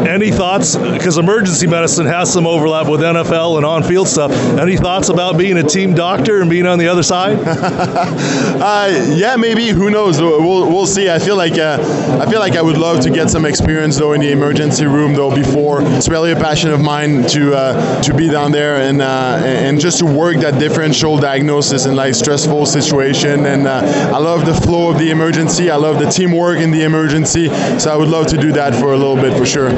Any 0.06 0.30
thoughts? 0.30 0.76
Because 0.76 1.18
emergency 1.18 1.66
medicine 1.66 2.06
has 2.06 2.32
some 2.32 2.46
overlap 2.46 2.88
with 2.88 3.00
NFL 3.00 3.56
and 3.56 3.66
on-field 3.66 4.08
stuff. 4.08 4.32
Any 4.58 4.76
thoughts 4.76 5.08
about 5.08 5.36
being 5.36 5.58
a 5.58 5.62
team 5.62 5.94
doctor 5.94 6.40
and 6.40 6.50
being 6.50 6.66
on 6.66 6.78
the 6.78 6.88
other 6.88 7.02
side? 7.02 7.38
uh, 7.46 9.12
yeah, 9.14 9.36
maybe. 9.36 9.68
Who 9.68 9.90
knows? 9.90 10.20
We'll, 10.20 10.68
we'll 10.68 10.86
see. 10.86 11.10
I 11.10 11.18
feel 11.18 11.36
like 11.36 11.58
uh, 11.58 11.78
I 12.20 12.30
feel 12.30 12.40
like 12.40 12.54
I 12.54 12.62
would 12.62 12.78
love 12.78 13.00
to 13.00 13.10
get 13.10 13.30
some 13.30 13.44
experience 13.44 13.96
though 13.96 14.12
in 14.12 14.20
the 14.20 14.32
emergency 14.32 14.86
room 14.86 15.14
though 15.14 15.34
before. 15.34 15.82
It's 15.82 16.08
really 16.08 16.32
a 16.32 16.36
passion 16.36 16.70
of 16.70 16.80
mine 16.80 17.24
to 17.28 17.54
uh, 17.54 18.02
to 18.02 18.14
be 18.14 18.28
down 18.28 18.52
there 18.52 18.76
and 18.76 19.00
uh, 19.00 19.40
and 19.44 19.80
just 19.80 19.98
to 19.98 20.06
work 20.06 20.36
that 20.38 20.58
differential 20.58 21.18
diagnosis 21.18 21.86
in 21.86 21.96
like 21.96 22.14
stressful 22.14 22.66
situation. 22.66 23.46
And 23.46 23.66
uh, 23.66 23.82
I 24.12 24.18
love 24.18 24.46
the 24.46 24.54
flow 24.54 24.90
of 24.90 24.98
the 24.98 25.10
emergency. 25.10 25.70
I 25.70 25.76
love 25.76 25.87
the 25.96 26.10
teamwork 26.10 26.58
in 26.58 26.70
the 26.70 26.82
emergency. 26.84 27.48
So 27.78 27.90
I 27.92 27.96
would 27.96 28.08
love 28.08 28.26
to 28.28 28.36
do 28.36 28.52
that 28.52 28.74
for 28.74 28.92
a 28.92 28.96
little 28.96 29.16
bit 29.16 29.36
for 29.36 29.46
sure. 29.46 29.70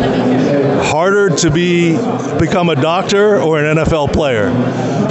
Harder 0.82 1.30
to 1.36 1.50
be 1.50 1.92
become 2.38 2.68
a 2.68 2.76
doctor 2.76 3.40
or 3.40 3.62
an 3.62 3.76
NFL 3.76 4.12
player? 4.12 4.48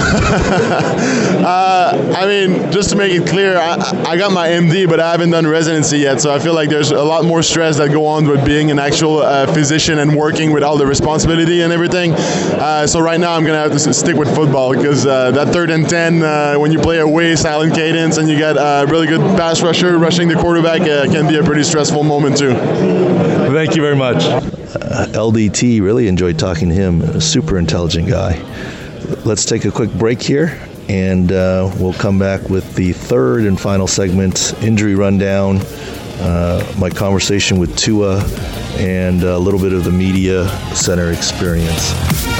uh, 1.42 2.14
I 2.16 2.26
mean, 2.26 2.72
just 2.72 2.90
to 2.90 2.96
make 2.96 3.12
it 3.12 3.26
clear, 3.26 3.56
I, 3.56 3.74
I, 4.06 4.16
got 4.16 4.32
my 4.32 4.48
MD, 4.48 4.88
but 4.88 4.98
I 5.00 5.10
haven't 5.10 5.30
done 5.30 5.46
residency 5.46 5.98
yet. 5.98 6.20
So 6.20 6.32
I 6.32 6.38
feel 6.38 6.54
like 6.54 6.68
there's 6.70 6.90
a 6.90 7.02
lot 7.02 7.24
more 7.24 7.42
stress 7.42 7.78
that 7.78 7.90
go 7.90 8.06
on 8.06 8.26
with 8.26 8.44
being 8.44 8.70
an 8.70 8.78
actual 8.78 9.18
uh, 9.18 9.52
physician 9.52 9.98
and 9.98 10.16
working 10.16 10.52
with 10.52 10.62
all 10.62 10.76
the 10.76 10.86
responsibility 10.86 11.62
and 11.62 11.72
everything. 11.72 12.12
Uh, 12.12 12.86
so 12.86 13.00
right 13.00 13.20
now 13.20 13.34
I'm 13.34 13.44
gonna 13.44 13.58
have 13.58 13.72
to 13.72 13.94
stick 13.94 14.16
with 14.16 14.34
football 14.34 14.74
because 14.74 15.06
uh, 15.06 15.30
that 15.32 15.48
third 15.48 15.70
and 15.70 15.88
ten, 15.88 16.22
uh, 16.22 16.56
when 16.56 16.72
you 16.72 16.78
play 16.78 16.98
away 16.98 17.36
silent 17.36 17.74
cadence 17.74 18.16
and 18.16 18.28
you 18.28 18.36
get 18.36 18.56
a 18.56 18.86
really 18.88 19.06
good 19.06 19.20
pass 19.36 19.62
rusher 19.62 19.98
rushing 19.98 20.28
the 20.28 20.36
quarterback, 20.36 20.82
uh, 20.90 21.04
can 21.06 21.28
be 21.28 21.36
a 21.36 21.42
pretty 21.42 21.62
stressful 21.62 22.02
moment 22.02 22.36
too. 22.36 22.52
Thank 22.52 23.76
you 23.76 23.82
very 23.82 23.96
much. 23.96 24.22
LDT 25.12 25.80
really 25.80 26.08
enjoyed 26.08 26.38
talking 26.38 26.68
to 26.68 26.74
him. 26.74 27.02
A 27.02 27.20
super 27.20 27.58
intelligent 27.58 28.08
guy. 28.08 28.38
Let's 29.24 29.44
take 29.44 29.64
a 29.64 29.70
quick 29.70 29.92
break 29.92 30.20
here 30.20 30.60
and 30.88 31.30
uh, 31.30 31.72
we'll 31.78 31.92
come 31.92 32.18
back 32.18 32.48
with 32.48 32.74
the 32.74 32.92
third 32.92 33.44
and 33.44 33.60
final 33.60 33.86
segment 33.86 34.54
injury 34.60 34.96
rundown, 34.96 35.58
uh, 36.18 36.74
my 36.78 36.90
conversation 36.90 37.60
with 37.60 37.76
Tua, 37.76 38.24
and 38.76 39.22
a 39.22 39.38
little 39.38 39.60
bit 39.60 39.72
of 39.72 39.84
the 39.84 39.92
media 39.92 40.48
center 40.74 41.12
experience 41.12 41.92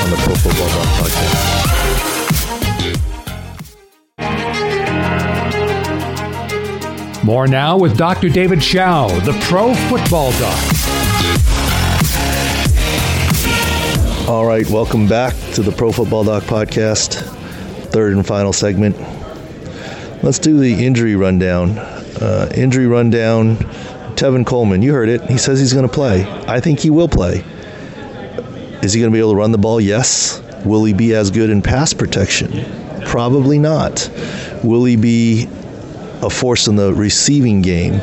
on 0.03 0.11
the 0.11 0.17
Pro 0.25 0.35
Football 0.35 0.69
Doc 0.69 0.87
podcast. 0.99 1.80
More 7.31 7.47
now 7.47 7.79
with 7.79 7.97
Dr. 7.97 8.29
David 8.29 8.61
Chao, 8.61 9.07
the 9.21 9.33
Pro 9.43 9.73
Football 9.73 10.33
Doc. 10.33 10.59
All 14.29 14.45
right, 14.45 14.69
welcome 14.69 15.07
back 15.07 15.37
to 15.55 15.63
the 15.63 15.71
Pro 15.71 15.93
Football 15.93 16.25
Doc 16.25 16.43
podcast, 16.43 17.21
third 17.93 18.15
and 18.15 18.27
final 18.27 18.53
segment. 18.53 18.99
Let's 20.25 20.41
do 20.41 20.59
the 20.59 20.85
injury 20.85 21.15
rundown. 21.15 21.79
Uh, 21.79 22.51
injury 22.53 22.89
rundown. 22.89 23.59
Tevin 24.17 24.45
Coleman, 24.45 24.83
you 24.83 24.93
heard 24.93 25.09
it. 25.09 25.23
He 25.31 25.39
says 25.39 25.61
he's 25.61 25.73
going 25.73 25.87
to 25.87 25.95
play. 25.95 26.25
I 26.49 26.59
think 26.59 26.81
he 26.81 26.91
will 26.91 27.09
play. 27.09 27.45
Is 28.83 28.93
he 28.93 28.99
going 29.01 29.13
to 29.13 29.15
be 29.15 29.21
able 29.21 29.35
to 29.35 29.37
run 29.37 29.53
the 29.53 29.59
ball? 29.59 29.81
Yes. 29.81 30.43
Will 30.65 30.83
he 30.83 30.95
be 30.95 31.15
as 31.15 31.31
good 31.31 31.49
in 31.49 31.63
pass 31.63 31.95
protection? 31.95 32.65
Probably 33.05 33.61
not. 33.61 34.11
Will 34.65 34.85
he 34.85 34.97
be 34.97 35.49
a 36.23 36.31
force 36.31 36.67
in 36.69 36.77
the 36.77 36.93
receiving 36.93 37.63
game? 37.63 38.01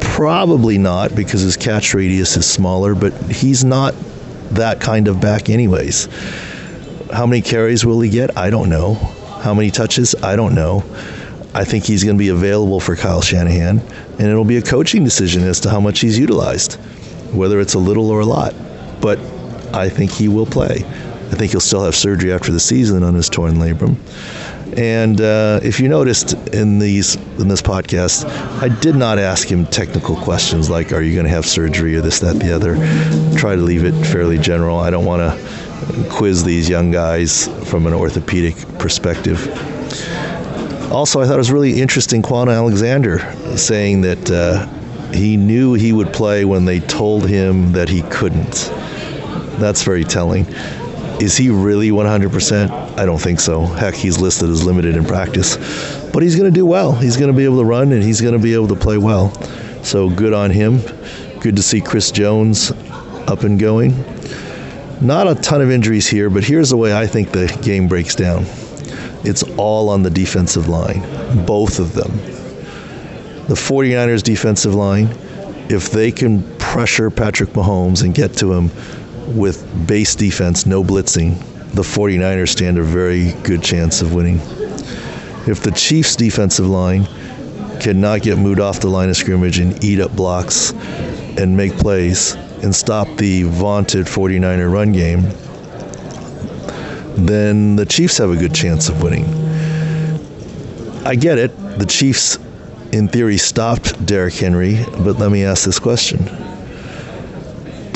Probably 0.00 0.78
not 0.78 1.14
because 1.14 1.42
his 1.42 1.56
catch 1.56 1.94
radius 1.94 2.36
is 2.36 2.48
smaller, 2.48 2.94
but 2.94 3.12
he's 3.30 3.64
not 3.64 3.94
that 4.52 4.80
kind 4.80 5.08
of 5.08 5.20
back, 5.20 5.50
anyways. 5.50 6.08
How 7.12 7.26
many 7.26 7.42
carries 7.42 7.84
will 7.84 8.00
he 8.00 8.10
get? 8.10 8.36
I 8.36 8.50
don't 8.50 8.68
know. 8.68 8.94
How 9.42 9.54
many 9.54 9.70
touches? 9.70 10.14
I 10.22 10.36
don't 10.36 10.54
know. 10.54 10.84
I 11.54 11.64
think 11.64 11.84
he's 11.84 12.04
going 12.04 12.16
to 12.16 12.18
be 12.18 12.28
available 12.28 12.80
for 12.80 12.96
Kyle 12.96 13.22
Shanahan, 13.22 13.78
and 13.78 14.20
it'll 14.20 14.44
be 14.44 14.58
a 14.58 14.62
coaching 14.62 15.04
decision 15.04 15.42
as 15.44 15.60
to 15.60 15.70
how 15.70 15.80
much 15.80 16.00
he's 16.00 16.18
utilized, 16.18 16.74
whether 17.32 17.60
it's 17.60 17.74
a 17.74 17.78
little 17.78 18.10
or 18.10 18.20
a 18.20 18.26
lot. 18.26 18.54
But 19.00 19.18
I 19.72 19.88
think 19.88 20.10
he 20.10 20.28
will 20.28 20.46
play. 20.46 20.84
I 20.84 21.34
think 21.34 21.52
he'll 21.52 21.60
still 21.60 21.84
have 21.84 21.94
surgery 21.94 22.32
after 22.32 22.52
the 22.52 22.60
season 22.60 23.02
on 23.02 23.14
his 23.14 23.28
torn 23.28 23.54
labrum. 23.54 23.96
And 24.76 25.20
uh, 25.20 25.60
if 25.62 25.80
you 25.80 25.88
noticed 25.88 26.32
in 26.48 26.78
these 26.78 27.16
in 27.38 27.48
this 27.48 27.62
podcast, 27.62 28.26
I 28.60 28.68
did 28.68 28.96
not 28.96 29.18
ask 29.18 29.48
him 29.48 29.64
technical 29.66 30.16
questions 30.16 30.68
like, 30.68 30.92
"Are 30.92 31.02
you 31.02 31.14
going 31.14 31.24
to 31.24 31.30
have 31.30 31.46
surgery?" 31.46 31.96
or 31.96 32.00
this, 32.00 32.20
that, 32.20 32.38
the 32.38 32.54
other. 32.54 32.76
Try 33.38 33.54
to 33.54 33.62
leave 33.62 33.84
it 33.84 33.94
fairly 34.06 34.38
general. 34.38 34.78
I 34.78 34.90
don't 34.90 35.04
want 35.04 35.22
to 35.22 36.08
quiz 36.10 36.44
these 36.44 36.68
young 36.68 36.90
guys 36.90 37.48
from 37.68 37.86
an 37.86 37.94
orthopedic 37.94 38.56
perspective. 38.78 39.46
Also, 40.92 41.20
I 41.20 41.26
thought 41.26 41.34
it 41.34 41.38
was 41.38 41.52
really 41.52 41.80
interesting. 41.80 42.22
Kwon 42.22 42.52
Alexander 42.52 43.18
saying 43.56 44.02
that 44.02 44.30
uh, 44.30 44.66
he 45.12 45.36
knew 45.36 45.74
he 45.74 45.92
would 45.92 46.12
play 46.12 46.44
when 46.44 46.64
they 46.64 46.80
told 46.80 47.28
him 47.28 47.72
that 47.72 47.88
he 47.88 48.02
couldn't. 48.02 48.70
That's 49.58 49.82
very 49.82 50.04
telling. 50.04 50.46
Is 51.20 51.36
he 51.36 51.50
really 51.50 51.90
100%? 51.90 52.85
I 52.96 53.04
don't 53.04 53.20
think 53.20 53.40
so. 53.40 53.66
Heck, 53.66 53.94
he's 53.94 54.18
listed 54.18 54.48
as 54.48 54.64
limited 54.64 54.96
in 54.96 55.04
practice. 55.04 55.56
But 56.12 56.22
he's 56.22 56.34
going 56.34 56.50
to 56.50 56.54
do 56.54 56.64
well. 56.64 56.92
He's 56.92 57.16
going 57.16 57.30
to 57.30 57.36
be 57.36 57.44
able 57.44 57.58
to 57.58 57.64
run 57.64 57.92
and 57.92 58.02
he's 58.02 58.22
going 58.22 58.32
to 58.32 58.38
be 58.38 58.54
able 58.54 58.68
to 58.68 58.76
play 58.76 58.96
well. 58.96 59.30
So 59.82 60.08
good 60.08 60.32
on 60.32 60.50
him. 60.50 60.80
Good 61.40 61.56
to 61.56 61.62
see 61.62 61.80
Chris 61.82 62.10
Jones 62.10 62.72
up 63.28 63.42
and 63.42 63.60
going. 63.60 63.92
Not 65.02 65.28
a 65.28 65.34
ton 65.34 65.60
of 65.60 65.70
injuries 65.70 66.08
here, 66.08 66.30
but 66.30 66.42
here's 66.42 66.70
the 66.70 66.76
way 66.78 66.96
I 66.96 67.06
think 67.06 67.32
the 67.32 67.46
game 67.62 67.86
breaks 67.86 68.14
down 68.14 68.46
it's 69.24 69.42
all 69.56 69.90
on 69.90 70.02
the 70.02 70.10
defensive 70.10 70.68
line, 70.68 71.00
both 71.44 71.80
of 71.80 71.92
them. 71.94 72.10
The 73.48 73.54
49ers 73.54 74.22
defensive 74.22 74.74
line, 74.74 75.08
if 75.68 75.90
they 75.90 76.12
can 76.12 76.42
pressure 76.58 77.10
Patrick 77.10 77.50
Mahomes 77.50 78.04
and 78.04 78.14
get 78.14 78.34
to 78.34 78.52
him 78.52 78.70
with 79.36 79.66
base 79.86 80.14
defense, 80.14 80.64
no 80.64 80.84
blitzing, 80.84 81.42
the 81.76 81.82
49ers 81.82 82.48
stand 82.48 82.78
a 82.78 82.82
very 82.82 83.32
good 83.42 83.62
chance 83.62 84.00
of 84.00 84.14
winning. 84.14 84.40
If 85.46 85.60
the 85.60 85.72
Chiefs' 85.72 86.16
defensive 86.16 86.66
line 86.66 87.06
cannot 87.80 88.22
get 88.22 88.38
moved 88.38 88.60
off 88.60 88.80
the 88.80 88.88
line 88.88 89.10
of 89.10 89.16
scrimmage 89.16 89.58
and 89.58 89.84
eat 89.84 90.00
up 90.00 90.16
blocks 90.16 90.70
and 91.36 91.54
make 91.54 91.76
plays 91.76 92.34
and 92.62 92.74
stop 92.74 93.06
the 93.18 93.42
vaunted 93.42 94.06
49er 94.06 94.72
run 94.72 94.92
game, 94.92 95.24
then 97.26 97.76
the 97.76 97.84
Chiefs 97.84 98.16
have 98.16 98.30
a 98.30 98.36
good 98.36 98.54
chance 98.54 98.88
of 98.88 99.02
winning. 99.02 99.26
I 101.04 101.14
get 101.14 101.36
it. 101.36 101.54
The 101.78 101.86
Chiefs, 101.86 102.38
in 102.92 103.06
theory, 103.06 103.36
stopped 103.36 104.06
Derrick 104.06 104.34
Henry, 104.34 104.82
but 105.00 105.18
let 105.18 105.30
me 105.30 105.44
ask 105.44 105.66
this 105.66 105.78
question 105.78 106.45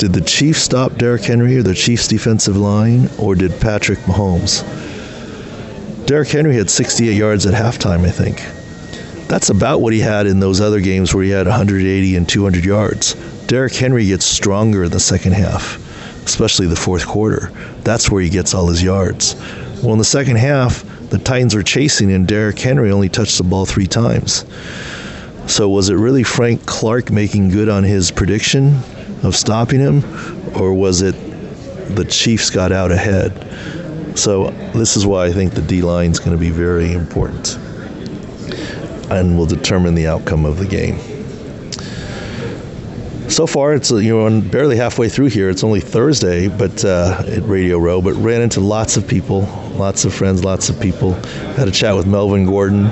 did 0.01 0.13
the 0.13 0.21
Chiefs 0.21 0.63
stop 0.63 0.95
Derrick 0.95 1.21
Henry 1.21 1.57
or 1.57 1.61
the 1.61 1.75
Chiefs 1.75 2.07
defensive 2.07 2.57
line, 2.57 3.07
or 3.19 3.35
did 3.35 3.61
Patrick 3.61 3.99
Mahomes? 3.99 4.65
Derrick 6.07 6.29
Henry 6.29 6.55
had 6.55 6.71
68 6.71 7.13
yards 7.13 7.45
at 7.45 7.53
halftime, 7.53 8.03
I 8.03 8.09
think. 8.09 8.37
That's 9.27 9.51
about 9.51 9.79
what 9.79 9.93
he 9.93 9.99
had 9.99 10.25
in 10.25 10.39
those 10.39 10.59
other 10.59 10.81
games 10.81 11.13
where 11.13 11.23
he 11.23 11.29
had 11.29 11.45
180 11.45 12.15
and 12.15 12.27
200 12.27 12.65
yards. 12.65 13.13
Derrick 13.45 13.75
Henry 13.75 14.07
gets 14.07 14.25
stronger 14.25 14.85
in 14.85 14.89
the 14.89 14.99
second 14.99 15.33
half, 15.33 15.77
especially 16.25 16.65
the 16.65 16.75
fourth 16.75 17.05
quarter. 17.05 17.51
That's 17.83 18.09
where 18.09 18.23
he 18.23 18.29
gets 18.29 18.55
all 18.55 18.65
his 18.69 18.81
yards. 18.81 19.35
Well, 19.83 19.93
in 19.93 19.99
the 19.99 20.03
second 20.03 20.37
half, 20.37 20.83
the 21.11 21.19
Titans 21.19 21.53
were 21.53 21.61
chasing, 21.61 22.11
and 22.11 22.27
Derrick 22.27 22.57
Henry 22.57 22.89
only 22.89 23.09
touched 23.09 23.37
the 23.37 23.43
ball 23.43 23.67
three 23.67 23.85
times. 23.85 24.45
So, 25.45 25.69
was 25.69 25.89
it 25.89 25.95
really 25.95 26.23
Frank 26.23 26.65
Clark 26.65 27.11
making 27.11 27.49
good 27.49 27.69
on 27.69 27.83
his 27.83 28.09
prediction 28.09 28.81
of 29.23 29.35
stopping 29.35 29.79
him, 29.79 30.03
or 30.55 30.73
was 30.73 31.01
it 31.01 31.15
the 31.95 32.05
Chiefs 32.05 32.49
got 32.49 32.71
out 32.71 32.91
ahead? 32.91 33.47
So 34.17 34.51
this 34.73 34.97
is 34.97 35.05
why 35.05 35.25
I 35.25 35.31
think 35.31 35.53
the 35.53 35.61
D 35.61 35.81
line 35.81 36.11
is 36.11 36.19
going 36.19 36.31
to 36.31 36.37
be 36.37 36.49
very 36.49 36.91
important 36.93 37.57
and 39.09 39.37
will 39.37 39.45
determine 39.45 39.95
the 39.95 40.07
outcome 40.07 40.45
of 40.45 40.57
the 40.57 40.65
game. 40.65 40.99
So 43.29 43.47
far, 43.47 43.73
it's 43.73 43.91
you 43.91 44.17
know 44.17 44.41
barely 44.41 44.75
halfway 44.75 45.07
through 45.07 45.27
here. 45.27 45.49
It's 45.49 45.63
only 45.63 45.79
Thursday, 45.79 46.49
but 46.49 46.83
uh, 46.83 47.23
at 47.27 47.43
Radio 47.43 47.77
Row, 47.77 48.01
but 48.01 48.13
ran 48.15 48.41
into 48.41 48.59
lots 48.59 48.97
of 48.97 49.07
people, 49.07 49.41
lots 49.75 50.03
of 50.03 50.13
friends, 50.13 50.43
lots 50.43 50.69
of 50.69 50.79
people. 50.81 51.13
Had 51.55 51.69
a 51.69 51.71
chat 51.71 51.95
with 51.95 52.07
Melvin 52.07 52.45
Gordon. 52.45 52.87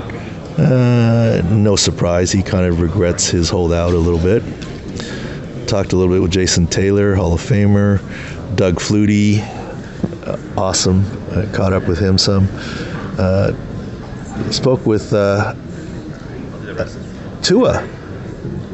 Uh, 0.56 1.42
no 1.50 1.76
surprise, 1.76 2.32
he 2.32 2.42
kind 2.42 2.66
of 2.66 2.80
regrets 2.80 3.28
his 3.28 3.50
holdout 3.50 3.92
a 3.92 3.98
little 3.98 4.18
bit 4.18 4.42
talked 5.70 5.92
a 5.92 5.96
little 5.96 6.12
bit 6.12 6.20
with 6.20 6.32
Jason 6.32 6.66
Taylor, 6.66 7.14
Hall 7.14 7.32
of 7.32 7.40
Famer, 7.40 8.00
Doug 8.56 8.80
Flutie, 8.80 9.38
uh, 10.26 10.36
awesome. 10.60 11.04
I 11.30 11.46
caught 11.54 11.72
up 11.72 11.86
with 11.86 12.00
him 12.00 12.18
some. 12.18 12.48
Uh, 13.16 13.52
spoke 14.50 14.84
with 14.84 15.12
uh, 15.12 15.54
Tua. 17.42 17.88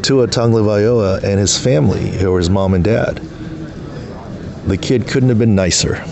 Tua 0.01 0.27
Tagovailoa 0.27 1.23
and 1.23 1.39
his 1.39 1.59
family, 1.59 2.25
or 2.25 2.39
his 2.39 2.49
mom 2.49 2.73
and 2.73 2.83
dad. 2.83 3.17
The 4.67 4.79
kid 4.79 5.07
couldn't 5.07 5.29
have 5.29 5.39
been 5.39 5.55
nicer. 5.55 6.03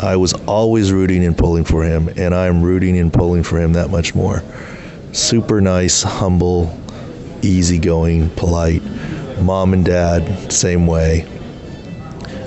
I 0.00 0.14
was 0.14 0.34
always 0.44 0.92
rooting 0.92 1.24
and 1.24 1.36
pulling 1.36 1.64
for 1.64 1.82
him, 1.82 2.10
and 2.16 2.32
I'm 2.32 2.62
rooting 2.62 2.96
and 2.96 3.12
pulling 3.12 3.42
for 3.42 3.58
him 3.58 3.72
that 3.72 3.90
much 3.90 4.14
more. 4.14 4.44
Super 5.10 5.60
nice, 5.60 6.04
humble, 6.04 6.78
easygoing, 7.42 8.30
polite. 8.30 8.82
Mom 9.40 9.72
and 9.72 9.84
dad, 9.84 10.52
same 10.52 10.86
way. 10.86 11.26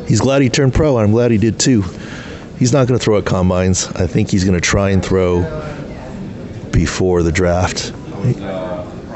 He's 0.08 0.19
glad 0.19 0.41
he 0.41 0.49
turned 0.49 0.73
pro, 0.73 0.97
and 0.97 1.06
I'm 1.06 1.12
glad 1.12 1.32
he 1.32 1.38
did 1.38 1.60
too. 1.60 1.84
He's 2.58 2.73
not 2.73 2.88
going 2.88 2.99
to 2.99 3.04
throw 3.04 3.17
at 3.17 3.25
combines. 3.25 3.88
I 3.88 4.08
think 4.08 4.32
he's 4.32 4.43
going 4.43 4.60
to 4.60 4.62
try 4.62 4.89
and 4.89 5.04
throw 5.04 5.41
before 6.71 7.23
the 7.23 7.32
draft. 7.32 7.93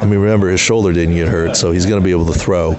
I 0.04 0.06
mean, 0.06 0.20
remember 0.20 0.50
his 0.50 0.60
shoulder 0.60 0.94
didn't 0.94 1.16
get 1.16 1.28
hurt, 1.28 1.56
so 1.56 1.72
he's 1.72 1.86
going 1.86 2.02
to 2.02 2.06
be 2.06 2.12
able 2.12 2.26
to 2.28 2.38
throw. 2.38 2.74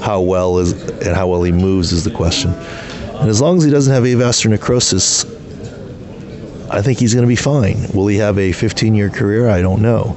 How 0.00 0.20
well 0.20 0.58
is 0.58 0.72
and 0.72 1.14
how 1.14 1.28
well 1.28 1.42
he 1.42 1.52
moves 1.52 1.92
is 1.92 2.04
the 2.04 2.10
question. 2.10 2.52
And 2.52 3.28
as 3.28 3.40
long 3.40 3.58
as 3.58 3.64
he 3.64 3.70
doesn't 3.70 3.92
have 3.92 4.04
avascular 4.04 4.50
necrosis, 4.50 5.24
I 6.70 6.82
think 6.82 6.98
he's 6.98 7.12
going 7.14 7.24
to 7.24 7.28
be 7.28 7.36
fine. 7.36 7.86
Will 7.92 8.06
he 8.06 8.16
have 8.16 8.38
a 8.38 8.50
15-year 8.50 9.10
career? 9.10 9.48
I 9.48 9.60
don't 9.60 9.82
know. 9.82 10.16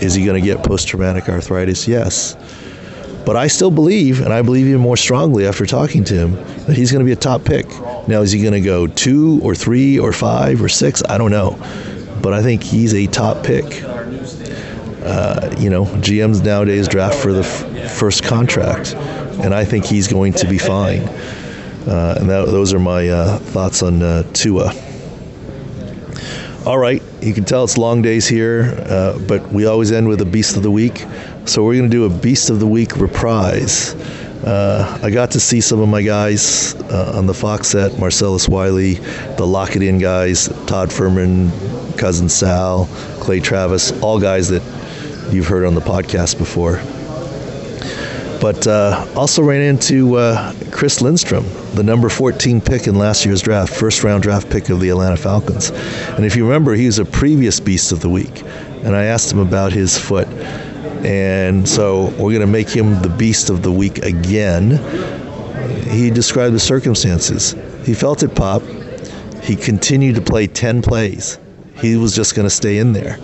Is 0.00 0.14
he 0.14 0.24
going 0.24 0.40
to 0.40 0.46
get 0.46 0.62
post-traumatic 0.64 1.28
arthritis? 1.28 1.88
Yes. 1.88 2.36
But 3.24 3.36
I 3.36 3.46
still 3.46 3.70
believe, 3.70 4.20
and 4.20 4.32
I 4.32 4.42
believe 4.42 4.66
even 4.66 4.80
more 4.80 4.96
strongly 4.96 5.46
after 5.46 5.64
talking 5.64 6.04
to 6.04 6.14
him, 6.14 6.32
that 6.66 6.76
he's 6.76 6.92
going 6.92 7.00
to 7.00 7.06
be 7.06 7.12
a 7.12 7.16
top 7.16 7.44
pick. 7.44 7.68
Now, 8.06 8.20
is 8.20 8.32
he 8.32 8.42
going 8.42 8.52
to 8.52 8.60
go 8.60 8.86
two 8.86 9.40
or 9.42 9.54
three 9.54 9.98
or 9.98 10.12
five 10.12 10.62
or 10.62 10.68
six? 10.68 11.02
I 11.08 11.16
don't 11.16 11.30
know. 11.30 11.58
But 12.22 12.34
I 12.34 12.42
think 12.42 12.62
he's 12.62 12.94
a 12.94 13.06
top 13.06 13.44
pick. 13.44 13.82
Uh, 15.04 15.54
you 15.58 15.68
know, 15.70 15.84
GMs 15.84 16.44
nowadays 16.44 16.88
draft 16.88 17.16
for 17.16 17.32
the 17.32 17.42
f- 17.42 17.92
first 17.92 18.24
contract, 18.24 18.94
and 18.94 19.54
I 19.54 19.64
think 19.64 19.84
he's 19.84 20.08
going 20.08 20.32
to 20.34 20.48
be 20.48 20.56
fine. 20.56 21.02
Uh, 21.86 22.16
and 22.18 22.30
that, 22.30 22.46
those 22.46 22.72
are 22.72 22.78
my 22.78 23.08
uh, 23.10 23.38
thoughts 23.38 23.82
on 23.82 24.02
uh, 24.02 24.22
Tua. 24.32 24.72
All 26.64 26.78
right, 26.78 27.02
you 27.20 27.34
can 27.34 27.44
tell 27.44 27.64
it's 27.64 27.76
long 27.76 28.00
days 28.00 28.26
here, 28.26 28.74
uh, 28.88 29.18
but 29.28 29.52
we 29.52 29.66
always 29.66 29.92
end 29.92 30.08
with 30.08 30.22
a 30.22 30.24
Beast 30.24 30.56
of 30.56 30.62
the 30.62 30.70
Week. 30.70 31.04
So 31.46 31.62
we're 31.62 31.76
going 31.76 31.90
to 31.90 31.94
do 31.94 32.06
a 32.06 32.10
Beast 32.10 32.48
of 32.48 32.58
the 32.58 32.66
Week 32.66 32.96
reprise. 32.96 33.94
Uh, 34.44 34.98
I 35.02 35.10
got 35.10 35.30
to 35.32 35.40
see 35.40 35.60
some 35.60 35.78
of 35.78 35.88
my 35.90 36.00
guys 36.02 36.74
uh, 36.74 37.12
on 37.16 37.26
the 37.26 37.34
Fox 37.34 37.68
set 37.68 37.98
Marcellus 37.98 38.48
Wiley, 38.48 38.94
the 39.36 39.46
Lock 39.46 39.76
It 39.76 39.82
In 39.82 39.98
guys, 39.98 40.48
Todd 40.66 40.88
Fuhrman, 40.88 41.50
Cousin 41.98 42.30
Sal, 42.30 42.86
Clay 43.20 43.40
Travis, 43.40 43.92
all 44.00 44.18
guys 44.18 44.48
that 44.48 44.62
you've 45.30 45.46
heard 45.46 45.66
on 45.66 45.74
the 45.74 45.82
podcast 45.82 46.38
before. 46.38 46.80
But 48.40 48.66
uh, 48.66 49.06
also 49.14 49.42
ran 49.42 49.60
into 49.60 50.16
uh, 50.16 50.54
Chris 50.70 51.02
Lindstrom, 51.02 51.44
the 51.74 51.82
number 51.82 52.08
14 52.08 52.62
pick 52.62 52.86
in 52.86 52.96
last 52.96 53.26
year's 53.26 53.42
draft, 53.42 53.72
first 53.74 54.02
round 54.02 54.22
draft 54.22 54.50
pick 54.50 54.70
of 54.70 54.80
the 54.80 54.88
Atlanta 54.88 55.18
Falcons. 55.18 55.70
And 56.16 56.24
if 56.24 56.36
you 56.36 56.44
remember, 56.44 56.74
he 56.74 56.86
was 56.86 56.98
a 56.98 57.04
previous 57.04 57.60
Beast 57.60 57.92
of 57.92 58.00
the 58.00 58.08
Week. 58.08 58.42
And 58.82 58.96
I 58.96 59.04
asked 59.04 59.30
him 59.30 59.38
about 59.38 59.72
his 59.72 59.98
foot. 59.98 60.28
And 61.04 61.68
so 61.68 62.04
we're 62.12 62.32
going 62.32 62.40
to 62.40 62.46
make 62.46 62.68
him 62.68 63.00
the 63.02 63.08
Beast 63.10 63.50
of 63.50 63.62
the 63.62 63.70
Week 63.70 63.98
again. 63.98 64.78
He 65.88 66.10
described 66.10 66.54
the 66.54 66.60
circumstances. 66.60 67.54
He 67.84 67.94
felt 67.94 68.22
it 68.22 68.34
pop. 68.34 68.62
He 69.42 69.56
continued 69.56 70.14
to 70.14 70.22
play 70.22 70.46
10 70.46 70.80
plays. 70.80 71.38
He 71.76 71.96
was 71.96 72.14
just 72.16 72.34
going 72.34 72.46
to 72.46 72.54
stay 72.54 72.78
in 72.78 72.92
there 72.92 73.18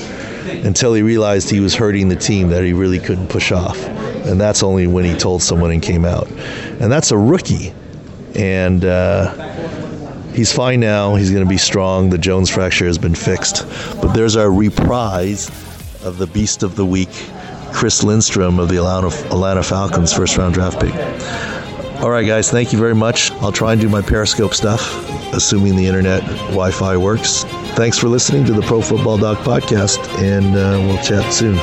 until 0.64 0.92
he 0.92 1.02
realized 1.02 1.48
he 1.48 1.60
was 1.60 1.74
hurting 1.74 2.08
the 2.08 2.16
team 2.16 2.48
that 2.48 2.64
he 2.64 2.72
really 2.72 2.98
couldn't 2.98 3.28
push 3.28 3.52
off. 3.52 3.78
And 4.26 4.38
that's 4.38 4.62
only 4.62 4.86
when 4.86 5.04
he 5.04 5.16
told 5.16 5.42
someone 5.42 5.70
and 5.70 5.82
came 5.82 6.04
out. 6.04 6.28
And 6.28 6.92
that's 6.92 7.10
a 7.10 7.16
rookie. 7.16 7.72
And 8.34 8.84
uh, 8.84 9.32
he's 10.32 10.52
fine 10.52 10.80
now. 10.80 11.14
He's 11.14 11.30
going 11.30 11.44
to 11.44 11.48
be 11.48 11.58
strong. 11.58 12.10
The 12.10 12.18
Jones 12.18 12.50
fracture 12.50 12.86
has 12.86 12.98
been 12.98 13.14
fixed. 13.14 13.66
But 14.00 14.12
there's 14.12 14.36
our 14.36 14.50
reprise 14.50 15.48
of 16.04 16.18
the 16.18 16.26
Beast 16.26 16.62
of 16.62 16.76
the 16.76 16.84
Week, 16.84 17.08
Chris 17.72 18.02
Lindstrom 18.02 18.58
of 18.58 18.68
the 18.68 18.76
Atlanta, 18.76 19.08
Atlanta 19.26 19.62
Falcons 19.62 20.12
first 20.12 20.36
round 20.36 20.54
draft 20.54 20.80
pick. 20.80 20.94
All 22.02 22.10
right, 22.10 22.26
guys, 22.26 22.50
thank 22.50 22.72
you 22.72 22.78
very 22.78 22.94
much. 22.94 23.30
I'll 23.42 23.52
try 23.52 23.72
and 23.72 23.80
do 23.80 23.88
my 23.88 24.00
Periscope 24.00 24.54
stuff, 24.54 25.34
assuming 25.34 25.76
the 25.76 25.86
internet 25.86 26.22
Wi 26.50 26.70
Fi 26.70 26.96
works. 26.96 27.44
Thanks 27.74 27.98
for 27.98 28.08
listening 28.08 28.44
to 28.46 28.52
the 28.52 28.62
Pro 28.62 28.80
Football 28.80 29.18
Doc 29.18 29.38
podcast, 29.38 29.98
and 30.18 30.56
uh, 30.56 30.78
we'll 30.86 31.02
chat 31.02 31.32
soon. 31.32 31.56